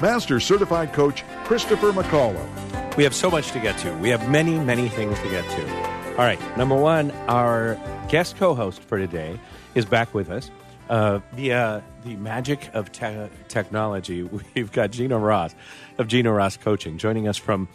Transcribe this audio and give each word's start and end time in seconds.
Master 0.00 0.40
Certified 0.40 0.92
Coach 0.92 1.24
Christopher 1.44 1.90
McCullough. 1.90 2.96
We 2.96 3.04
have 3.04 3.14
so 3.14 3.30
much 3.30 3.50
to 3.52 3.60
get 3.60 3.78
to. 3.78 3.92
We 3.98 4.10
have 4.10 4.28
many, 4.28 4.58
many 4.58 4.88
things 4.88 5.18
to 5.20 5.30
get 5.30 5.48
to. 5.50 5.96
All 6.12 6.24
right, 6.24 6.38
number 6.56 6.74
one, 6.74 7.10
our 7.28 7.78
guest 8.08 8.36
co 8.36 8.54
host 8.54 8.82
for 8.82 8.98
today 8.98 9.38
is 9.74 9.84
back 9.84 10.12
with 10.14 10.30
us. 10.30 10.50
Uh, 10.88 11.20
via 11.32 11.82
the 12.04 12.14
magic 12.16 12.70
of 12.72 12.92
te- 12.92 13.28
technology, 13.48 14.22
we've 14.54 14.70
got 14.70 14.90
Gina 14.92 15.18
Ross 15.18 15.54
of 15.98 16.08
Gina 16.08 16.32
Ross 16.32 16.56
Coaching 16.56 16.96
joining 16.96 17.26
us 17.26 17.36
from 17.36 17.68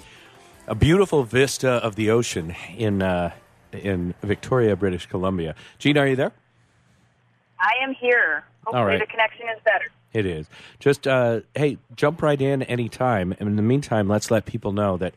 a 0.67 0.75
beautiful 0.75 1.23
vista 1.23 1.69
of 1.69 1.95
the 1.95 2.11
ocean 2.11 2.55
in, 2.77 3.01
uh, 3.01 3.31
in 3.73 4.13
Victoria, 4.21 4.75
British 4.75 5.07
Columbia. 5.07 5.55
Gina, 5.77 5.99
are 6.01 6.07
you 6.07 6.15
there? 6.15 6.31
I 7.59 7.83
am 7.83 7.93
here. 7.93 8.43
Hopefully, 8.65 8.85
right. 8.85 8.99
the 8.99 9.07
connection 9.07 9.47
is 9.49 9.61
better. 9.65 9.91
It 10.13 10.25
is. 10.25 10.47
Just, 10.79 11.07
uh, 11.07 11.41
hey, 11.55 11.77
jump 11.95 12.21
right 12.21 12.41
in 12.41 12.63
anytime. 12.63 13.33
And 13.39 13.47
in 13.47 13.55
the 13.55 13.61
meantime, 13.61 14.09
let's 14.09 14.29
let 14.29 14.45
people 14.45 14.73
know 14.73 14.97
that 14.97 15.13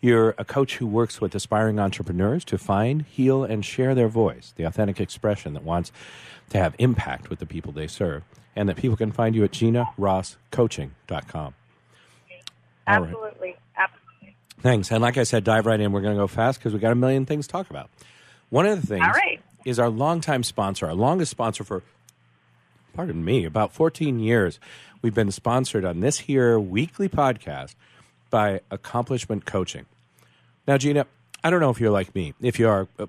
you're 0.00 0.34
a 0.36 0.44
coach 0.44 0.76
who 0.76 0.86
works 0.86 1.20
with 1.20 1.34
aspiring 1.34 1.80
entrepreneurs 1.80 2.44
to 2.44 2.58
find, 2.58 3.02
heal, 3.02 3.42
and 3.42 3.64
share 3.64 3.94
their 3.94 4.08
voice, 4.08 4.52
the 4.56 4.64
authentic 4.64 5.00
expression 5.00 5.54
that 5.54 5.62
wants 5.62 5.92
to 6.50 6.58
have 6.58 6.74
impact 6.78 7.30
with 7.30 7.38
the 7.38 7.46
people 7.46 7.72
they 7.72 7.86
serve, 7.86 8.22
and 8.54 8.68
that 8.68 8.76
people 8.76 8.98
can 8.98 9.12
find 9.12 9.34
you 9.34 9.44
at 9.44 9.52
ginarosscoaching.com. 9.52 11.54
All 12.86 13.00
right. 13.00 13.08
Absolutely. 13.08 13.56
Absolutely. 13.76 14.36
Thanks. 14.60 14.92
And 14.92 15.00
like 15.00 15.16
I 15.16 15.22
said, 15.22 15.42
dive 15.42 15.64
right 15.64 15.80
in. 15.80 15.90
We're 15.92 16.02
going 16.02 16.16
to 16.16 16.20
go 16.20 16.26
fast 16.26 16.58
because 16.58 16.74
we 16.74 16.80
got 16.80 16.92
a 16.92 16.96
million 16.96 17.24
things 17.24 17.46
to 17.46 17.52
talk 17.52 17.70
about. 17.70 17.88
One 18.50 18.66
of 18.66 18.80
the 18.80 18.86
things 18.86 19.06
right. 19.06 19.40
is 19.64 19.78
our 19.78 19.88
longtime 19.88 20.42
sponsor, 20.42 20.86
our 20.86 20.94
longest 20.94 21.30
sponsor 21.30 21.64
for, 21.64 21.82
pardon 22.94 23.24
me, 23.24 23.44
about 23.44 23.72
14 23.72 24.20
years. 24.20 24.58
We've 25.02 25.14
been 25.14 25.32
sponsored 25.32 25.84
on 25.84 26.00
this 26.00 26.20
here 26.20 26.58
weekly 26.58 27.08
podcast 27.08 27.74
by 28.30 28.60
Accomplishment 28.70 29.44
Coaching. 29.44 29.86
Now, 30.66 30.78
Gina, 30.78 31.06
I 31.42 31.50
don't 31.50 31.60
know 31.60 31.70
if 31.70 31.80
you're 31.80 31.90
like 31.90 32.14
me. 32.14 32.34
If 32.40 32.58
you 32.58 32.68
are, 32.68 32.88
uh, 32.98 33.06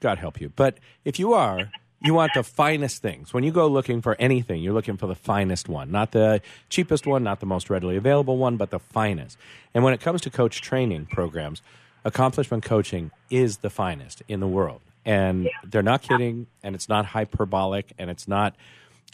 God 0.00 0.18
help 0.18 0.40
you. 0.40 0.52
But 0.54 0.78
if 1.04 1.18
you 1.18 1.34
are, 1.34 1.70
you 2.00 2.14
want 2.14 2.32
the 2.34 2.42
finest 2.42 3.02
things. 3.02 3.34
When 3.34 3.44
you 3.44 3.50
go 3.50 3.66
looking 3.66 4.00
for 4.02 4.16
anything, 4.18 4.62
you're 4.62 4.72
looking 4.72 4.96
for 4.96 5.06
the 5.06 5.14
finest 5.14 5.68
one, 5.68 5.90
not 5.90 6.12
the 6.12 6.40
cheapest 6.68 7.06
one, 7.06 7.24
not 7.24 7.40
the 7.40 7.46
most 7.46 7.70
readily 7.70 7.96
available 7.96 8.36
one, 8.36 8.56
but 8.56 8.70
the 8.70 8.78
finest. 8.78 9.36
And 9.74 9.82
when 9.82 9.94
it 9.94 10.00
comes 10.00 10.20
to 10.22 10.30
coach 10.30 10.62
training 10.62 11.06
programs, 11.06 11.60
Accomplishment 12.04 12.62
Coaching 12.62 13.10
is 13.30 13.58
the 13.58 13.70
finest 13.70 14.22
in 14.28 14.40
the 14.40 14.46
world. 14.46 14.80
And 15.06 15.50
they're 15.64 15.82
not 15.82 16.02
kidding, 16.02 16.46
and 16.62 16.74
it's 16.74 16.88
not 16.88 17.06
hyperbolic, 17.06 17.92
and 17.98 18.10
it's 18.10 18.28
not 18.28 18.54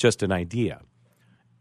just 0.00 0.22
an 0.22 0.32
idea. 0.32 0.80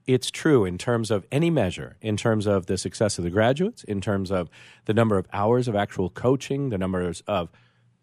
It's 0.08 0.32
true 0.32 0.66
in 0.66 0.78
terms 0.78 1.12
of 1.12 1.28
any 1.32 1.50
measure, 1.50 1.98
in 2.02 2.18
terms 2.18 2.48
of 2.48 2.66
the 2.66 2.78
success 2.78 3.18
of 3.18 3.26
the 3.26 3.30
graduates, 3.30 3.84
in 3.84 4.02
terms 4.02 4.32
of 4.32 4.50
the 4.86 4.94
number 4.94 5.18
of 5.18 5.28
hours 5.34 5.68
of 5.68 5.76
actual 5.76 6.10
coaching, 6.10 6.70
the 6.70 6.78
numbers 6.78 7.22
of, 7.28 7.50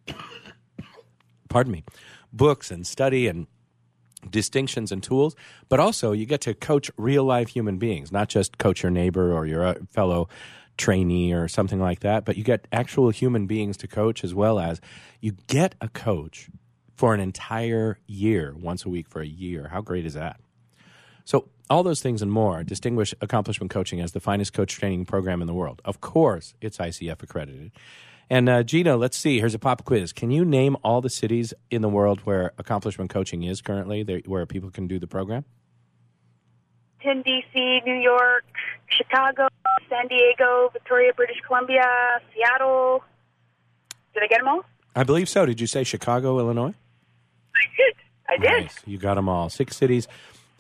pardon 1.49 1.73
me, 1.73 1.85
books 2.33 2.71
and 2.71 2.87
study 2.87 3.27
and 3.27 3.47
distinctions 4.31 4.93
and 4.93 5.03
tools, 5.03 5.35
but 5.69 5.81
also 5.81 6.13
you 6.13 6.27
get 6.27 6.43
to 6.43 6.55
coach 6.55 6.91
real 6.97 7.25
life 7.25 7.49
human 7.49 7.79
beings, 7.79 8.13
not 8.13 8.29
just 8.29 8.59
coach 8.59 8.83
your 8.83 8.91
neighbor 8.91 9.33
or 9.33 9.47
your 9.47 9.65
uh, 9.65 9.75
fellow 9.91 10.29
trainee 10.77 11.33
or 11.33 11.49
something 11.49 11.81
like 11.81 12.01
that, 12.01 12.27
but 12.27 12.37
you 12.37 12.45
get 12.45 12.69
actual 12.71 13.09
human 13.09 13.47
beings 13.47 13.77
to 13.79 13.89
coach 13.89 14.23
as 14.23 14.35
well 14.35 14.61
as 14.61 14.81
you 15.21 15.33
get 15.47 15.75
a 15.81 15.89
coach 15.89 16.51
for 16.97 17.15
an 17.15 17.21
entire 17.21 17.99
year, 18.07 18.55
once 18.59 18.85
a 18.85 18.89
week 18.89 19.09
for 19.09 19.21
a 19.21 19.27
year. 19.27 19.69
How 19.69 19.81
great 19.81 20.07
is 20.07 20.15
that? 20.15 20.41
So, 21.25 21.49
all 21.69 21.83
those 21.83 22.01
things 22.01 22.23
and 22.23 22.31
more 22.31 22.63
distinguish 22.63 23.13
Accomplishment 23.21 23.71
Coaching 23.71 24.01
as 24.01 24.13
the 24.13 24.21
finest 24.21 24.53
coach 24.53 24.73
training 24.75 25.05
program 25.05 25.41
in 25.41 25.47
the 25.47 25.55
world. 25.55 25.83
Of 25.85 26.01
course, 26.01 26.55
it's 26.61 26.79
ICF 26.79 27.23
accredited. 27.23 27.73
And 28.31 28.49
uh, 28.49 28.63
Gina, 28.63 28.97
let's 28.97 29.17
see. 29.17 29.41
Here's 29.41 29.55
a 29.55 29.59
pop 29.59 29.85
quiz. 29.85 30.13
Can 30.13 30.31
you 30.31 30.45
name 30.45 30.77
all 30.83 31.01
the 31.01 31.11
cities 31.11 31.55
in 31.71 31.83
the 31.83 31.89
world 31.89 32.21
where 32.21 32.53
Accomplishment 32.59 33.11
Coaching 33.11 33.43
is 33.43 33.61
currently, 33.61 34.05
where 34.27 34.47
people 34.47 34.71
can 34.71 34.87
do 34.87 34.99
the 34.99 35.07
program? 35.07 35.45
Washington, 37.07 37.23
D.C., 37.23 37.81
New 37.85 38.01
York, 38.01 38.45
Chicago, 38.89 39.49
San 39.89 40.09
Diego, 40.09 40.71
Victoria, 40.73 41.13
British 41.15 41.37
Columbia, 41.47 41.85
Seattle. 42.35 43.05
Did 44.15 44.25
I 44.25 44.27
get 44.27 44.39
them 44.39 44.49
all? 44.49 44.65
I 44.95 45.05
believe 45.05 45.29
so. 45.29 45.47
Did 45.47 45.61
you 45.61 45.67
say 45.67 45.85
Chicago, 45.85 46.39
Illinois? 46.39 46.75
I 48.29 48.37
did. 48.39 48.51
Nice. 48.65 48.83
You 48.87 48.99
got 48.99 49.15
them 49.15 49.29
all. 49.29 49.49
Six 49.49 49.77
cities 49.77 50.09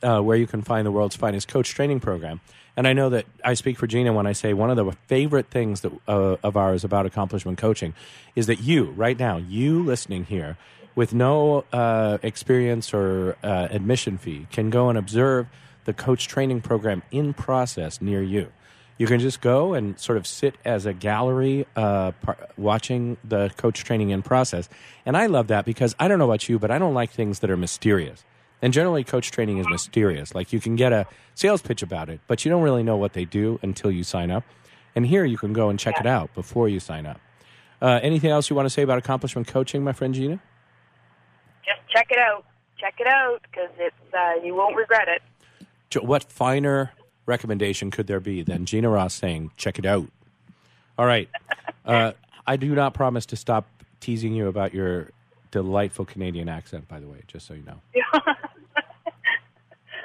uh, 0.03 0.21
where 0.21 0.37
you 0.37 0.47
can 0.47 0.63
find 0.63 0.87
the 0.87 0.93
world's 0.93 1.17
finest 1.17 1.49
coach 1.49 1.71
training 1.71 2.01
program. 2.01 2.41
And 2.77 2.87
I 2.87 2.93
know 2.93 3.09
that 3.11 3.25
I 3.43 3.55
speak 3.55 3.79
for 3.79 3.87
Gina 3.87 4.13
when 4.13 4.27
I 4.27 4.33
say 4.33 4.53
one 4.53 4.71
of 4.71 4.77
the 4.77 4.93
favorite 5.07 5.47
things 5.51 5.81
that, 5.81 5.93
uh, 6.07 6.37
of 6.43 6.57
ours 6.57 6.85
about 6.85 7.07
accomplishment 7.07 7.59
coaching 7.59 7.95
is 8.35 8.47
that 8.47 8.61
you, 8.61 8.85
right 8.91 9.19
now, 9.19 9.39
you 9.39 9.83
listening 9.83 10.25
here, 10.27 10.59
with 10.95 11.15
no 11.15 11.65
uh, 11.73 12.19
experience 12.23 12.93
or 12.93 13.37
uh, 13.43 13.69
admission 13.71 14.19
fee, 14.19 14.47
can 14.51 14.71
go 14.71 14.89
and 14.89 14.99
observe 14.99 15.47
the 15.85 15.95
coach 15.95 16.29
training 16.29 16.61
program 16.61 17.03
in 17.11 17.33
process 17.33 18.01
near 18.03 18.23
you. 18.23 18.53
You 18.99 19.07
can 19.07 19.21
just 19.21 19.41
go 19.41 19.75
and 19.75 19.99
sort 19.99 20.17
of 20.17 20.27
sit 20.27 20.55
as 20.65 20.87
a 20.87 20.95
gallery 20.95 21.67
uh, 21.77 22.13
par- 22.13 22.49
watching 22.57 23.19
the 23.23 23.51
coach 23.57 23.85
training 23.85 24.11
in 24.11 24.23
process. 24.23 24.69
And 25.05 25.17
I 25.17 25.27
love 25.27 25.49
that 25.49 25.67
because 25.67 25.95
I 25.99 26.09
don't 26.09 26.19
know 26.19 26.25
about 26.25 26.49
you, 26.49 26.59
but 26.59 26.71
I 26.71 26.79
don't 26.79 26.95
like 26.95 27.11
things 27.11 27.41
that 27.41 27.51
are 27.51 27.57
mysterious. 27.57 28.25
And 28.63 28.73
generally, 28.73 29.05
coach 29.05 29.31
training 29.31 29.59
is 29.59 29.67
mysterious. 29.69 30.35
Like 30.35 30.53
you 30.53 30.61
can 30.61 30.77
get 30.77 30.93
a 30.93 31.07
sales 31.35 31.61
pitch 31.61 31.83
about 31.83 32.09
it, 32.09 32.21
but 32.27 32.45
you 32.45 32.51
don't 32.51 32.63
really 32.63 32.83
know 32.83 32.97
what 32.97 33.13
they 33.13 33.27
do 33.27 33.59
until 33.63 33.91
you 33.91 34.03
sign 34.03 34.31
up. 34.31 34.45
And 34.95 35.07
here 35.07 35.27
you 35.27 35.37
can 35.37 35.53
go 35.53 35.69
and 35.69 35.79
check 35.79 36.01
it 36.01 36.07
out 36.07 36.33
before 36.35 36.69
you 36.69 36.81
sign 36.81 37.05
up. 37.05 37.21
Uh, 37.83 38.01
anything 38.03 38.31
else 38.31 38.49
you 38.49 38.57
want 38.57 38.65
to 38.65 38.71
say 38.71 38.81
about 38.81 38.97
accomplishment 38.97 39.47
coaching, 39.47 39.85
my 39.85 39.93
friend 39.93 40.15
Gina? 40.15 40.41
Just 41.67 41.81
check 41.93 42.07
it 42.11 42.19
out. 42.19 42.47
Check 42.79 42.95
it 42.99 43.07
out 43.07 43.43
because 43.43 43.71
it's 43.79 44.15
uh, 44.15 44.43
you 44.43 44.55
won't 44.55 44.75
regret 44.75 45.09
it. 45.09 46.03
What 46.03 46.25
finer 46.25 46.93
recommendation 47.27 47.91
could 47.91 48.07
there 48.07 48.21
be 48.21 48.43
than 48.43 48.65
Gina 48.65 48.89
Ross 48.89 49.15
saying, 49.15 49.51
check 49.57 49.79
it 49.79 49.85
out? 49.87 50.07
All 50.99 51.07
right. 51.07 51.29
Uh, 51.85 52.13
I 52.47 52.57
do 52.57 52.75
not 52.75 52.95
promise 52.95 53.27
to 53.27 53.37
stop 53.37 53.67
teasing 54.01 54.33
you 54.33 54.49
about 54.49 54.73
your 54.73 55.11
delightful 55.51 56.05
Canadian 56.05 56.49
accent, 56.49 56.89
by 56.89 57.01
the 57.01 57.09
way, 57.09 57.19
just 57.27 57.47
so 57.47 57.55
you 57.55 57.63
know. 57.63 57.81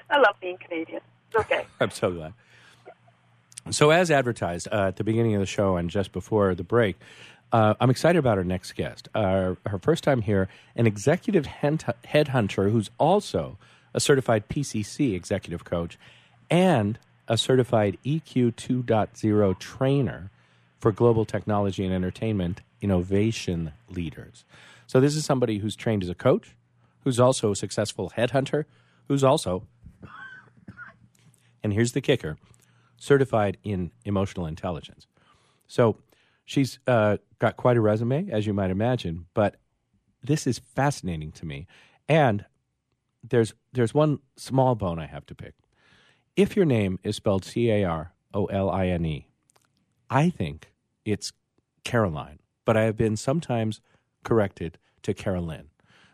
I 0.10 0.18
love 0.18 0.36
being 0.42 0.58
Canadian. 0.58 1.02
It's 1.28 1.36
okay. 1.38 1.66
I'm 1.80 1.92
so 1.92 2.12
glad. 2.12 2.34
So, 3.70 3.92
as 3.92 4.12
advertised 4.12 4.68
uh, 4.72 4.88
at 4.88 4.96
the 4.98 5.04
beginning 5.04 5.36
of 5.36 5.40
the 5.40 5.46
show 5.46 5.78
and 5.78 5.90
just 5.90 6.12
before 6.12 6.56
the 6.56 6.64
break, 6.64 6.98
uh, 7.54 7.76
I'm 7.80 7.90
excited 7.90 8.18
about 8.18 8.38
our 8.38 8.44
next 8.44 8.74
guest. 8.74 9.08
Uh, 9.14 9.56
her 9.66 9.80
first 9.80 10.04
time 10.04 10.22
here, 10.22 10.50
an 10.76 10.88
executive 10.88 11.46
head- 11.46 11.96
headhunter 12.06 12.72
who's 12.72 12.90
also 12.98 13.58
a 13.94 14.00
certified 14.00 14.50
PCC 14.50 15.14
executive 15.14 15.64
coach 15.64 15.98
and 16.50 16.98
a 17.32 17.38
certified 17.38 17.98
EQ 18.06 18.56
2.0 18.56 19.58
trainer 19.58 20.30
for 20.80 20.92
global 20.92 21.24
technology 21.24 21.86
and 21.86 21.94
entertainment 21.94 22.60
innovation 22.82 23.72
leaders. 23.90 24.44
So, 24.86 25.00
this 25.00 25.16
is 25.16 25.24
somebody 25.24 25.60
who's 25.60 25.78
trained 25.78 26.04
as 26.04 26.10
a 26.10 26.14
coach, 26.14 26.58
who's 27.06 27.22
also 27.22 27.52
a 27.52 27.56
successful 27.56 28.12
headhunter, 28.18 28.66
who's 29.08 29.24
also, 29.24 29.64
and 31.64 31.72
here's 31.72 31.94
the 31.94 32.02
kicker, 32.02 32.38
certified 32.98 33.56
in 33.64 33.92
emotional 34.04 34.46
intelligence. 34.46 35.08
So 35.68 35.96
she's 36.44 36.80
uh, 36.86 37.16
got 37.40 37.56
quite 37.56 37.78
a 37.78 37.82
resume, 37.82 38.30
as 38.30 38.46
you 38.46 38.54
might 38.54 38.72
imagine, 38.72 39.28
but 39.34 39.56
this 40.22 40.46
is 40.46 40.60
fascinating 40.60 41.32
to 41.32 41.46
me. 41.46 41.66
And 42.10 42.44
there's 43.24 43.54
there's 43.72 43.94
one 43.94 44.20
small 44.36 44.76
bone 44.76 45.00
I 45.00 45.06
have 45.06 45.26
to 45.28 45.36
pick. 45.36 45.54
If 46.36 46.56
your 46.56 46.66
name 46.66 46.98
is 47.04 47.18
spelled 47.18 47.44
C 47.44 47.70
A 47.70 47.84
R 47.84 48.14
O 48.34 48.46
L 48.46 48.70
I 48.70 48.88
N 48.88 49.06
E, 49.06 49.28
I 50.10 50.30
think 50.30 50.72
it's 51.04 51.34
Caroline, 51.84 52.40
but 52.66 52.78
I 52.78 52.84
have 52.84 52.96
been 52.96 53.18
sometimes 53.18 53.82
corrected 54.24 54.78
to 55.04 55.14
Carolyn. 55.14 55.68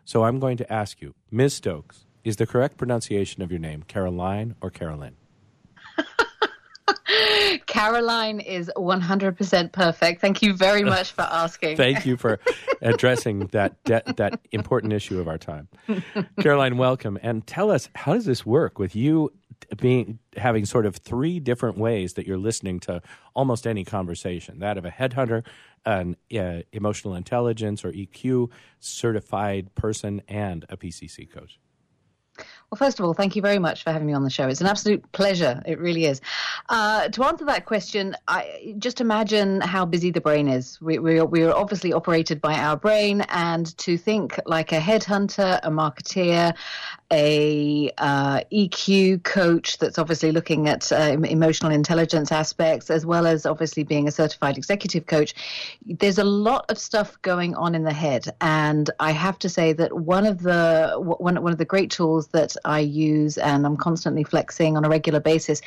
So 0.04 0.24
I'm 0.24 0.40
going 0.40 0.56
to 0.56 0.72
ask 0.72 1.00
you, 1.00 1.14
Ms. 1.30 1.54
Stokes, 1.54 2.06
is 2.24 2.36
the 2.36 2.46
correct 2.46 2.78
pronunciation 2.78 3.42
of 3.42 3.50
your 3.52 3.60
name 3.60 3.84
Caroline 3.86 4.56
or 4.60 4.70
Carolyn? 4.70 5.14
Caroline 7.66 8.40
is 8.40 8.70
100% 8.76 9.72
perfect. 9.72 10.20
Thank 10.20 10.42
you 10.42 10.52
very 10.54 10.82
much 10.82 11.12
for 11.12 11.22
asking. 11.22 11.76
Thank 11.78 12.06
you 12.06 12.16
for 12.16 12.40
addressing 12.82 13.46
that 13.48 13.82
de- 13.84 14.02
that 14.16 14.40
important 14.52 14.92
issue 14.92 15.20
of 15.20 15.28
our 15.28 15.38
time. 15.38 15.68
Caroline, 16.40 16.76
welcome. 16.76 17.18
And 17.22 17.46
tell 17.46 17.70
us, 17.70 17.88
how 17.94 18.14
does 18.14 18.24
this 18.24 18.44
work 18.44 18.78
with 18.78 18.96
you 18.96 19.32
being 19.76 20.18
having 20.36 20.64
sort 20.64 20.86
of 20.86 20.96
three 20.96 21.40
different 21.40 21.78
ways 21.78 22.14
that 22.14 22.26
you're 22.26 22.38
listening 22.38 22.80
to 22.80 23.02
almost 23.34 23.66
any 23.66 23.84
conversation? 23.84 24.58
That 24.60 24.78
of 24.78 24.84
a 24.84 24.90
headhunter, 24.90 25.44
an 25.84 26.16
uh, 26.36 26.62
emotional 26.72 27.14
intelligence 27.14 27.84
or 27.84 27.92
EQ 27.92 28.50
certified 28.80 29.74
person, 29.74 30.22
and 30.28 30.64
a 30.68 30.76
PCC 30.76 31.30
coach. 31.30 31.58
Well, 32.70 32.76
first 32.76 33.00
of 33.00 33.06
all, 33.06 33.14
thank 33.14 33.34
you 33.34 33.40
very 33.40 33.58
much 33.58 33.82
for 33.82 33.92
having 33.92 34.06
me 34.06 34.12
on 34.12 34.24
the 34.24 34.30
show. 34.30 34.46
It's 34.46 34.60
an 34.60 34.66
absolute 34.66 35.10
pleasure. 35.12 35.62
It 35.64 35.78
really 35.78 36.04
is. 36.04 36.20
Uh, 36.68 37.08
to 37.08 37.24
answer 37.24 37.46
that 37.46 37.64
question, 37.64 38.14
I, 38.26 38.74
just 38.76 39.00
imagine 39.00 39.62
how 39.62 39.86
busy 39.86 40.10
the 40.10 40.20
brain 40.20 40.48
is. 40.48 40.78
We, 40.78 40.98
we, 40.98 41.18
are, 41.18 41.24
we 41.24 41.44
are 41.44 41.54
obviously 41.54 41.94
operated 41.94 42.42
by 42.42 42.58
our 42.58 42.76
brain, 42.76 43.22
and 43.30 43.76
to 43.78 43.96
think 43.96 44.38
like 44.44 44.72
a 44.72 44.80
headhunter, 44.80 45.60
a 45.62 45.70
marketeer, 45.70 46.54
a 47.10 47.90
uh, 47.96 48.40
EQ 48.52 49.22
coach 49.22 49.78
that's 49.78 49.98
obviously 49.98 50.30
looking 50.30 50.68
at 50.68 50.92
uh, 50.92 51.16
emotional 51.24 51.72
intelligence 51.72 52.30
aspects, 52.30 52.90
as 52.90 53.06
well 53.06 53.26
as 53.26 53.46
obviously 53.46 53.82
being 53.82 54.06
a 54.06 54.10
certified 54.10 54.58
executive 54.58 55.06
coach, 55.06 55.34
there's 55.86 56.18
a 56.18 56.24
lot 56.24 56.66
of 56.70 56.78
stuff 56.78 57.20
going 57.22 57.54
on 57.54 57.74
in 57.74 57.84
the 57.84 57.94
head. 57.94 58.28
And 58.42 58.90
I 59.00 59.12
have 59.12 59.38
to 59.38 59.48
say 59.48 59.72
that 59.72 59.96
one 60.00 60.26
of 60.26 60.42
the 60.42 60.96
one, 60.98 61.42
one 61.42 61.52
of 61.52 61.58
the 61.58 61.64
great 61.64 61.90
tools 61.90 62.28
that 62.28 62.57
I 62.64 62.80
use 62.80 63.38
and 63.38 63.66
I'm 63.66 63.76
constantly 63.76 64.24
flexing 64.24 64.76
on 64.76 64.84
a 64.84 64.88
regular 64.88 65.20
basis 65.20 65.60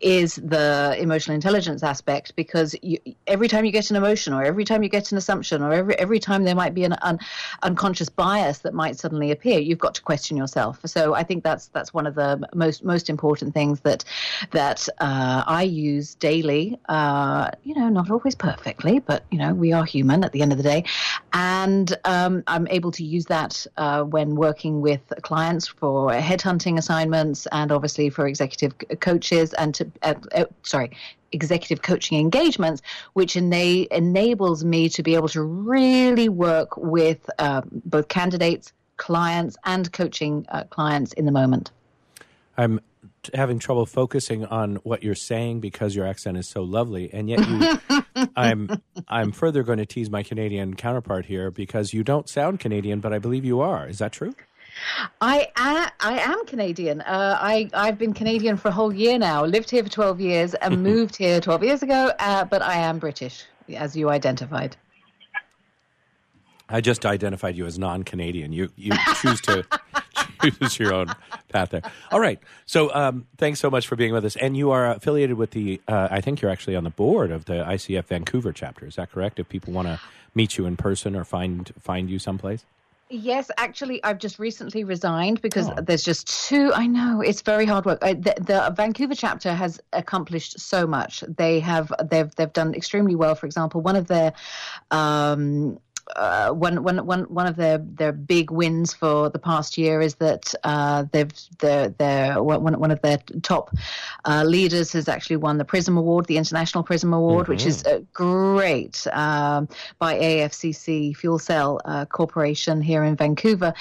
is 0.00 0.36
the 0.36 0.96
emotional 0.98 1.34
intelligence 1.34 1.82
aspect 1.82 2.34
because 2.36 2.74
you, 2.82 2.98
every 3.26 3.48
time 3.48 3.64
you 3.64 3.72
get 3.72 3.90
an 3.90 3.96
emotion 3.96 4.32
or 4.32 4.42
every 4.42 4.64
time 4.64 4.82
you 4.82 4.88
get 4.88 5.12
an 5.12 5.18
assumption 5.18 5.62
or 5.62 5.72
every 5.72 5.94
every 5.98 6.18
time 6.18 6.44
there 6.44 6.54
might 6.54 6.74
be 6.74 6.84
an 6.84 6.94
un, 7.02 7.18
unconscious 7.62 8.08
bias 8.08 8.58
that 8.58 8.74
might 8.74 8.98
suddenly 8.98 9.30
appear, 9.30 9.58
you've 9.58 9.78
got 9.78 9.94
to 9.94 10.02
question 10.02 10.36
yourself. 10.36 10.80
So 10.84 11.14
I 11.14 11.22
think 11.22 11.44
that's 11.44 11.68
that's 11.68 11.92
one 11.94 12.06
of 12.06 12.14
the 12.14 12.46
most 12.54 12.84
most 12.84 13.08
important 13.08 13.54
things 13.54 13.80
that 13.80 14.04
that 14.50 14.88
uh, 14.98 15.44
I 15.46 15.62
use 15.62 16.14
daily. 16.14 16.78
Uh, 16.88 17.50
you 17.62 17.74
know, 17.74 17.88
not 17.88 18.10
always 18.10 18.34
perfectly, 18.34 18.98
but 18.98 19.24
you 19.30 19.38
know, 19.38 19.54
we 19.54 19.72
are 19.72 19.84
human 19.84 20.24
at 20.24 20.32
the 20.32 20.42
end 20.42 20.52
of 20.52 20.58
the 20.58 20.64
day, 20.64 20.84
and 21.32 21.96
um, 22.04 22.42
I'm 22.46 22.66
able 22.68 22.90
to 22.92 23.04
use 23.04 23.26
that 23.26 23.66
uh, 23.76 24.02
when 24.02 24.36
working 24.36 24.80
with 24.80 25.00
clients 25.22 25.66
for 25.66 26.12
headhunting 26.34 26.78
assignments 26.78 27.46
and 27.52 27.70
obviously 27.70 28.10
for 28.10 28.26
executive 28.26 28.74
coaches 29.00 29.52
and 29.54 29.74
to 29.74 29.90
uh, 30.02 30.14
uh, 30.34 30.44
sorry 30.62 30.90
executive 31.32 31.82
coaching 31.82 32.18
engagements, 32.18 32.80
which 33.14 33.36
ena- 33.36 33.86
enables 33.90 34.64
me 34.64 34.88
to 34.88 35.02
be 35.02 35.14
able 35.14 35.28
to 35.28 35.42
really 35.42 36.28
work 36.28 36.76
with 36.76 37.28
um, 37.40 37.68
both 37.84 38.08
candidates, 38.08 38.72
clients, 38.96 39.56
and 39.64 39.92
coaching 39.92 40.46
uh, 40.50 40.62
clients 40.70 41.12
in 41.14 41.26
the 41.26 41.32
moment. 41.32 41.72
I'm 42.56 42.80
having 43.34 43.58
trouble 43.58 43.84
focusing 43.84 44.44
on 44.44 44.76
what 44.76 45.02
you're 45.02 45.14
saying 45.14 45.60
because 45.60 45.96
your 45.96 46.06
accent 46.06 46.36
is 46.36 46.48
so 46.48 46.62
lovely, 46.62 47.12
and 47.12 47.28
yet 47.28 47.46
you, 47.48 48.26
I'm 48.36 48.70
I'm 49.08 49.32
further 49.32 49.64
going 49.64 49.78
to 49.78 49.86
tease 49.86 50.08
my 50.08 50.22
Canadian 50.22 50.74
counterpart 50.74 51.26
here 51.26 51.50
because 51.50 51.92
you 51.92 52.04
don't 52.04 52.28
sound 52.28 52.60
Canadian, 52.60 53.00
but 53.00 53.12
I 53.12 53.18
believe 53.18 53.44
you 53.44 53.60
are. 53.60 53.88
Is 53.88 53.98
that 53.98 54.12
true? 54.12 54.34
I 55.20 55.48
am, 55.56 55.90
I 56.00 56.18
am 56.20 56.46
Canadian. 56.46 57.00
Uh, 57.00 57.38
I 57.40 57.70
I've 57.74 57.98
been 57.98 58.12
Canadian 58.12 58.56
for 58.56 58.68
a 58.68 58.72
whole 58.72 58.92
year 58.92 59.18
now. 59.18 59.44
Lived 59.44 59.70
here 59.70 59.82
for 59.82 59.90
twelve 59.90 60.20
years 60.20 60.54
and 60.54 60.82
moved 60.82 61.16
here 61.16 61.40
twelve 61.40 61.62
years 61.62 61.82
ago. 61.82 62.12
Uh, 62.18 62.44
but 62.44 62.62
I 62.62 62.74
am 62.74 62.98
British, 62.98 63.44
as 63.74 63.96
you 63.96 64.10
identified. 64.10 64.76
I 66.68 66.80
just 66.80 67.04
identified 67.04 67.56
you 67.56 67.66
as 67.66 67.78
non-Canadian. 67.78 68.52
You 68.52 68.70
you 68.76 68.92
choose 69.20 69.40
to 69.42 69.66
choose 70.42 70.78
your 70.78 70.94
own 70.94 71.08
path 71.48 71.70
there. 71.70 71.82
All 72.10 72.20
right. 72.20 72.38
So 72.66 72.92
um, 72.94 73.26
thanks 73.36 73.60
so 73.60 73.70
much 73.70 73.86
for 73.86 73.96
being 73.96 74.12
with 74.12 74.24
us. 74.24 74.36
And 74.36 74.56
you 74.56 74.70
are 74.70 74.90
affiliated 74.90 75.36
with 75.36 75.50
the. 75.50 75.80
Uh, 75.86 76.08
I 76.10 76.20
think 76.20 76.40
you're 76.40 76.50
actually 76.50 76.76
on 76.76 76.84
the 76.84 76.90
board 76.90 77.30
of 77.30 77.44
the 77.44 77.64
ICF 77.64 78.06
Vancouver 78.06 78.52
chapter. 78.52 78.86
Is 78.86 78.96
that 78.96 79.10
correct? 79.10 79.38
If 79.38 79.48
people 79.48 79.72
want 79.72 79.88
to 79.88 80.00
meet 80.34 80.58
you 80.58 80.66
in 80.66 80.76
person 80.76 81.14
or 81.14 81.24
find 81.24 81.72
find 81.80 82.10
you 82.10 82.18
someplace. 82.18 82.64
Yes, 83.14 83.48
actually, 83.58 84.02
I've 84.02 84.18
just 84.18 84.40
recently 84.40 84.82
resigned 84.82 85.40
because 85.40 85.68
oh. 85.68 85.80
there's 85.80 86.02
just 86.02 86.48
too. 86.48 86.72
I 86.74 86.88
know 86.88 87.20
it's 87.20 87.42
very 87.42 87.64
hard 87.64 87.84
work. 87.84 88.00
I, 88.02 88.14
the, 88.14 88.34
the, 88.40 88.72
Vancouver 88.76 89.14
chapter 89.14 89.54
has 89.54 89.80
accomplished 89.92 90.58
so 90.58 90.84
much. 90.84 91.22
They 91.28 91.60
have 91.60 91.92
they've 92.10 92.34
they've 92.34 92.52
done 92.52 92.74
extremely 92.74 93.14
well. 93.14 93.36
For 93.36 93.46
example, 93.46 93.82
one 93.82 93.94
of 93.94 94.08
their 94.08 94.32
um, 94.90 95.78
uh, 96.16 96.50
one, 96.50 96.82
one, 96.82 97.04
one, 97.06 97.22
one 97.24 97.46
of 97.46 97.56
their, 97.56 97.78
their 97.78 98.12
big 98.12 98.50
wins 98.50 98.92
for 98.92 99.30
the 99.30 99.38
past 99.38 99.78
year 99.78 100.00
is 100.00 100.16
that 100.16 100.54
uh, 100.62 101.04
they've 101.12 101.32
their, 101.58 101.88
their, 101.88 102.42
one, 102.42 102.78
one 102.78 102.90
of 102.90 103.00
their 103.02 103.18
top 103.42 103.74
uh, 104.24 104.44
leaders 104.44 104.92
has 104.92 105.08
actually 105.08 105.36
won 105.36 105.58
the 105.58 105.64
Prism 105.64 105.96
Award, 105.96 106.26
the 106.26 106.36
International 106.36 106.84
Prism 106.84 107.12
Award, 107.12 107.44
mm-hmm. 107.44 107.52
which 107.52 107.66
is 107.66 107.84
uh, 107.84 108.00
great 108.12 109.06
um, 109.12 109.68
by 109.98 110.18
AFCC 110.18 111.16
Fuel 111.16 111.38
Cell 111.38 111.80
uh, 111.84 112.04
Corporation 112.04 112.80
here 112.80 113.04
in 113.04 113.16
Vancouver. 113.16 113.72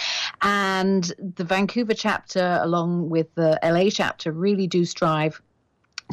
And 0.42 1.04
the 1.36 1.44
Vancouver 1.44 1.94
chapter, 1.94 2.60
along 2.62 3.10
with 3.10 3.34
the 3.36 3.60
LA 3.64 3.90
chapter, 3.90 4.32
really 4.32 4.68
do 4.68 4.86
strive 4.86 5.42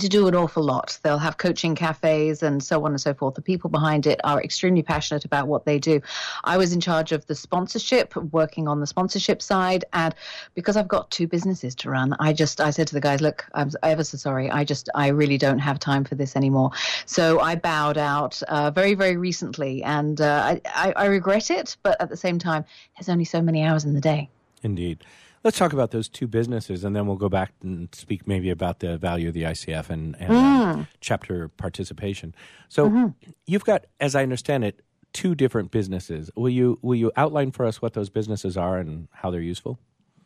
to 0.01 0.09
do 0.09 0.29
an 0.29 0.35
awful 0.35 0.63
lot. 0.63 0.99
They'll 1.03 1.19
have 1.19 1.39
coaching 1.39 1.75
cafes 1.75 2.43
and 2.43 2.63
so 2.63 2.85
on 2.85 2.93
and 2.93 3.01
so 3.01 3.15
forth. 3.15 3.35
The 3.35 3.43
people 3.43 3.71
behind 3.71 4.07
it 4.07 4.21
are 4.25 4.43
extremely 4.43 4.83
passionate 4.83 5.25
about 5.25 5.49
what 5.49 5.65
they 5.65 5.79
do. 5.79 6.01
I 6.45 6.57
was 6.57 6.73
in 6.73 6.81
charge 6.81 7.13
of 7.13 7.27
the 7.27 7.35
sponsorship, 7.35 8.15
working 8.17 8.69
on 8.69 8.81
the 8.81 8.87
sponsorship 8.87 9.43
side, 9.43 9.85
and 9.93 10.15
because 10.55 10.77
I've 10.77 10.89
got 10.89 11.11
two 11.11 11.27
businesses 11.27 11.75
to 11.77 11.91
run, 11.91 12.15
I 12.19 12.33
just 12.33 12.61
I 12.61 12.71
said 12.71 12.87
to 12.89 12.95
the 12.95 13.01
guys, 13.01 13.21
"Look, 13.21 13.47
I'm 13.55 13.71
ever 13.83 14.05
so 14.05 14.17
sorry. 14.17 14.51
I 14.51 14.65
just 14.65 14.89
I 14.95 15.09
really 15.09 15.39
don't 15.39 15.59
have 15.59 15.79
time 15.79 16.05
for 16.05 16.15
this 16.15 16.37
anymore." 16.37 16.71
So 17.07 17.41
I 17.41 17.55
bowed 17.55 17.99
out 17.99 18.43
uh, 18.49 18.71
very 18.71 18.95
very 18.95 19.17
recently, 19.17 19.83
and 19.83 20.21
uh, 20.21 20.43
I, 20.45 20.61
I 20.67 20.93
I 20.97 21.05
regret 21.07 21.51
it, 21.51 21.77
but 21.83 22.01
at 22.01 22.09
the 22.09 22.17
same 22.17 22.39
time, 22.39 22.65
there's 22.97 23.09
only 23.09 23.25
so 23.25 23.41
many 23.41 23.63
hours 23.63 23.85
in 23.85 23.95
the 23.95 24.01
day. 24.01 24.29
Indeed. 24.63 25.05
Let's 25.43 25.57
talk 25.57 25.73
about 25.73 25.91
those 25.91 26.09
two 26.09 26.27
businesses, 26.27 26.85
and 26.85 26.95
then 26.95 27.07
we'll 27.07 27.17
go 27.17 27.31
back 27.31 27.53
and 27.63 27.89
speak 27.95 28.27
maybe 28.27 28.51
about 28.51 28.81
the 28.81 28.99
value 28.99 29.29
of 29.29 29.35
the 29.35 29.45
ICF 29.45 29.89
and, 29.89 30.15
and 30.21 30.31
mm. 30.31 30.81
uh, 30.81 30.85
chapter 31.01 31.49
participation. 31.49 32.35
So 32.69 32.89
mm-hmm. 32.89 33.07
you've 33.47 33.65
got, 33.65 33.87
as 34.01 34.15
I 34.15 34.23
understand 34.23 34.65
it, 34.65 34.83
two 35.13 35.35
different 35.35 35.71
businesses. 35.71 36.31
Will 36.37 36.51
you 36.51 36.79
will 36.83 36.95
you 36.95 37.11
outline 37.17 37.53
for 37.53 37.65
us 37.65 37.81
what 37.81 37.95
those 37.95 38.11
businesses 38.11 38.57
are 38.57 38.79
and 38.79 39.09
how 39.13 39.31
they're 39.31 39.41
useful? 39.41 39.79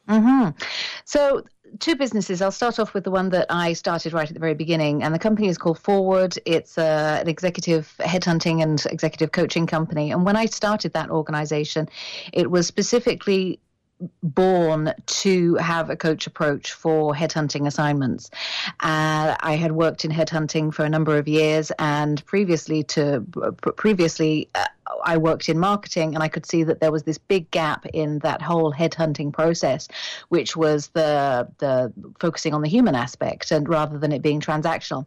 Mm-hmm. 0.08 0.50
So 1.04 1.44
two 1.78 1.96
businesses. 1.96 2.42
I'll 2.42 2.52
start 2.52 2.78
off 2.78 2.94
with 2.94 3.04
the 3.04 3.10
one 3.10 3.30
that 3.30 3.46
I 3.50 3.72
started 3.72 4.12
right 4.12 4.28
at 4.28 4.34
the 4.34 4.40
very 4.40 4.54
beginning, 4.54 5.02
and 5.02 5.14
the 5.14 5.18
company 5.18 5.48
is 5.48 5.58
called 5.58 5.78
Forward. 5.78 6.36
It's 6.44 6.76
uh, 6.76 7.18
an 7.20 7.28
executive 7.28 7.94
headhunting 8.00 8.62
and 8.62 8.84
executive 8.90 9.32
coaching 9.32 9.66
company. 9.66 10.10
And 10.10 10.24
when 10.24 10.36
I 10.36 10.46
started 10.46 10.92
that 10.92 11.10
organization, 11.10 11.88
it 12.32 12.50
was 12.50 12.66
specifically 12.66 13.60
born 14.22 14.92
to 15.06 15.54
have 15.56 15.90
a 15.90 15.96
coach 15.96 16.26
approach 16.26 16.72
for 16.72 17.14
headhunting 17.14 17.66
assignments. 17.66 18.30
Uh, 18.80 19.36
I 19.40 19.56
had 19.56 19.72
worked 19.72 20.04
in 20.04 20.10
headhunting 20.10 20.72
for 20.72 20.84
a 20.84 20.88
number 20.88 21.16
of 21.16 21.28
years, 21.28 21.72
and 21.78 22.24
previously 22.26 22.82
to 22.84 23.20
previously. 23.76 24.48
Uh, 24.54 24.66
I 25.02 25.16
worked 25.16 25.48
in 25.48 25.58
marketing 25.58 26.14
and 26.14 26.22
I 26.22 26.28
could 26.28 26.46
see 26.46 26.62
that 26.64 26.80
there 26.80 26.92
was 26.92 27.04
this 27.04 27.18
big 27.18 27.50
gap 27.50 27.86
in 27.86 28.18
that 28.20 28.42
whole 28.42 28.72
headhunting 28.72 29.32
process, 29.32 29.88
which 30.28 30.56
was 30.56 30.88
the 30.88 31.48
the 31.58 31.92
focusing 32.18 32.54
on 32.54 32.62
the 32.62 32.68
human 32.68 32.94
aspect 32.94 33.50
and 33.50 33.68
rather 33.68 33.98
than 33.98 34.12
it 34.12 34.22
being 34.22 34.40
transactional. 34.40 35.06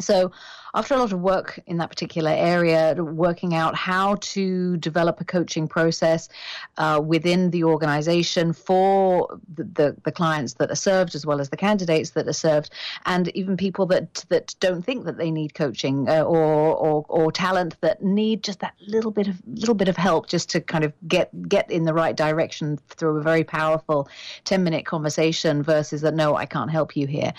So, 0.00 0.32
after 0.78 0.94
a 0.94 0.96
lot 0.96 1.12
of 1.12 1.20
work 1.20 1.58
in 1.66 1.78
that 1.78 1.88
particular 1.88 2.30
area, 2.30 2.94
working 3.02 3.52
out 3.52 3.74
how 3.74 4.14
to 4.20 4.76
develop 4.76 5.20
a 5.20 5.24
coaching 5.24 5.66
process 5.66 6.28
uh, 6.76 7.00
within 7.04 7.50
the 7.50 7.64
organization 7.64 8.52
for 8.52 9.40
the, 9.56 9.64
the, 9.64 9.96
the, 10.04 10.12
clients 10.12 10.54
that 10.54 10.70
are 10.70 10.76
served, 10.76 11.16
as 11.16 11.26
well 11.26 11.40
as 11.40 11.48
the 11.48 11.56
candidates 11.56 12.10
that 12.10 12.28
are 12.28 12.32
served, 12.32 12.70
and 13.06 13.26
even 13.36 13.56
people 13.56 13.86
that 13.86 14.24
that 14.28 14.54
don't 14.60 14.82
think 14.82 15.04
that 15.04 15.18
they 15.18 15.32
need 15.32 15.52
coaching 15.52 16.08
uh, 16.08 16.22
or, 16.22 16.76
or 16.76 17.04
or 17.08 17.32
talent 17.32 17.74
that 17.80 18.00
need 18.00 18.44
just 18.44 18.60
that 18.60 18.74
little 18.86 19.10
bit 19.10 19.26
of 19.26 19.36
little 19.48 19.74
bit 19.74 19.88
of 19.88 19.96
help 19.96 20.28
just 20.28 20.48
to 20.48 20.60
kind 20.60 20.84
of 20.84 20.92
get 21.08 21.28
get 21.48 21.68
in 21.72 21.82
the 21.82 21.94
right 21.94 22.16
direction 22.16 22.78
through 22.88 23.16
a 23.16 23.22
very 23.22 23.42
powerful 23.42 24.08
ten 24.44 24.62
minute 24.62 24.86
conversation 24.86 25.60
versus 25.60 26.02
that 26.02 26.14
no, 26.14 26.36
I 26.36 26.46
can't 26.46 26.70
help 26.70 26.96
you 26.96 27.08
here. 27.08 27.32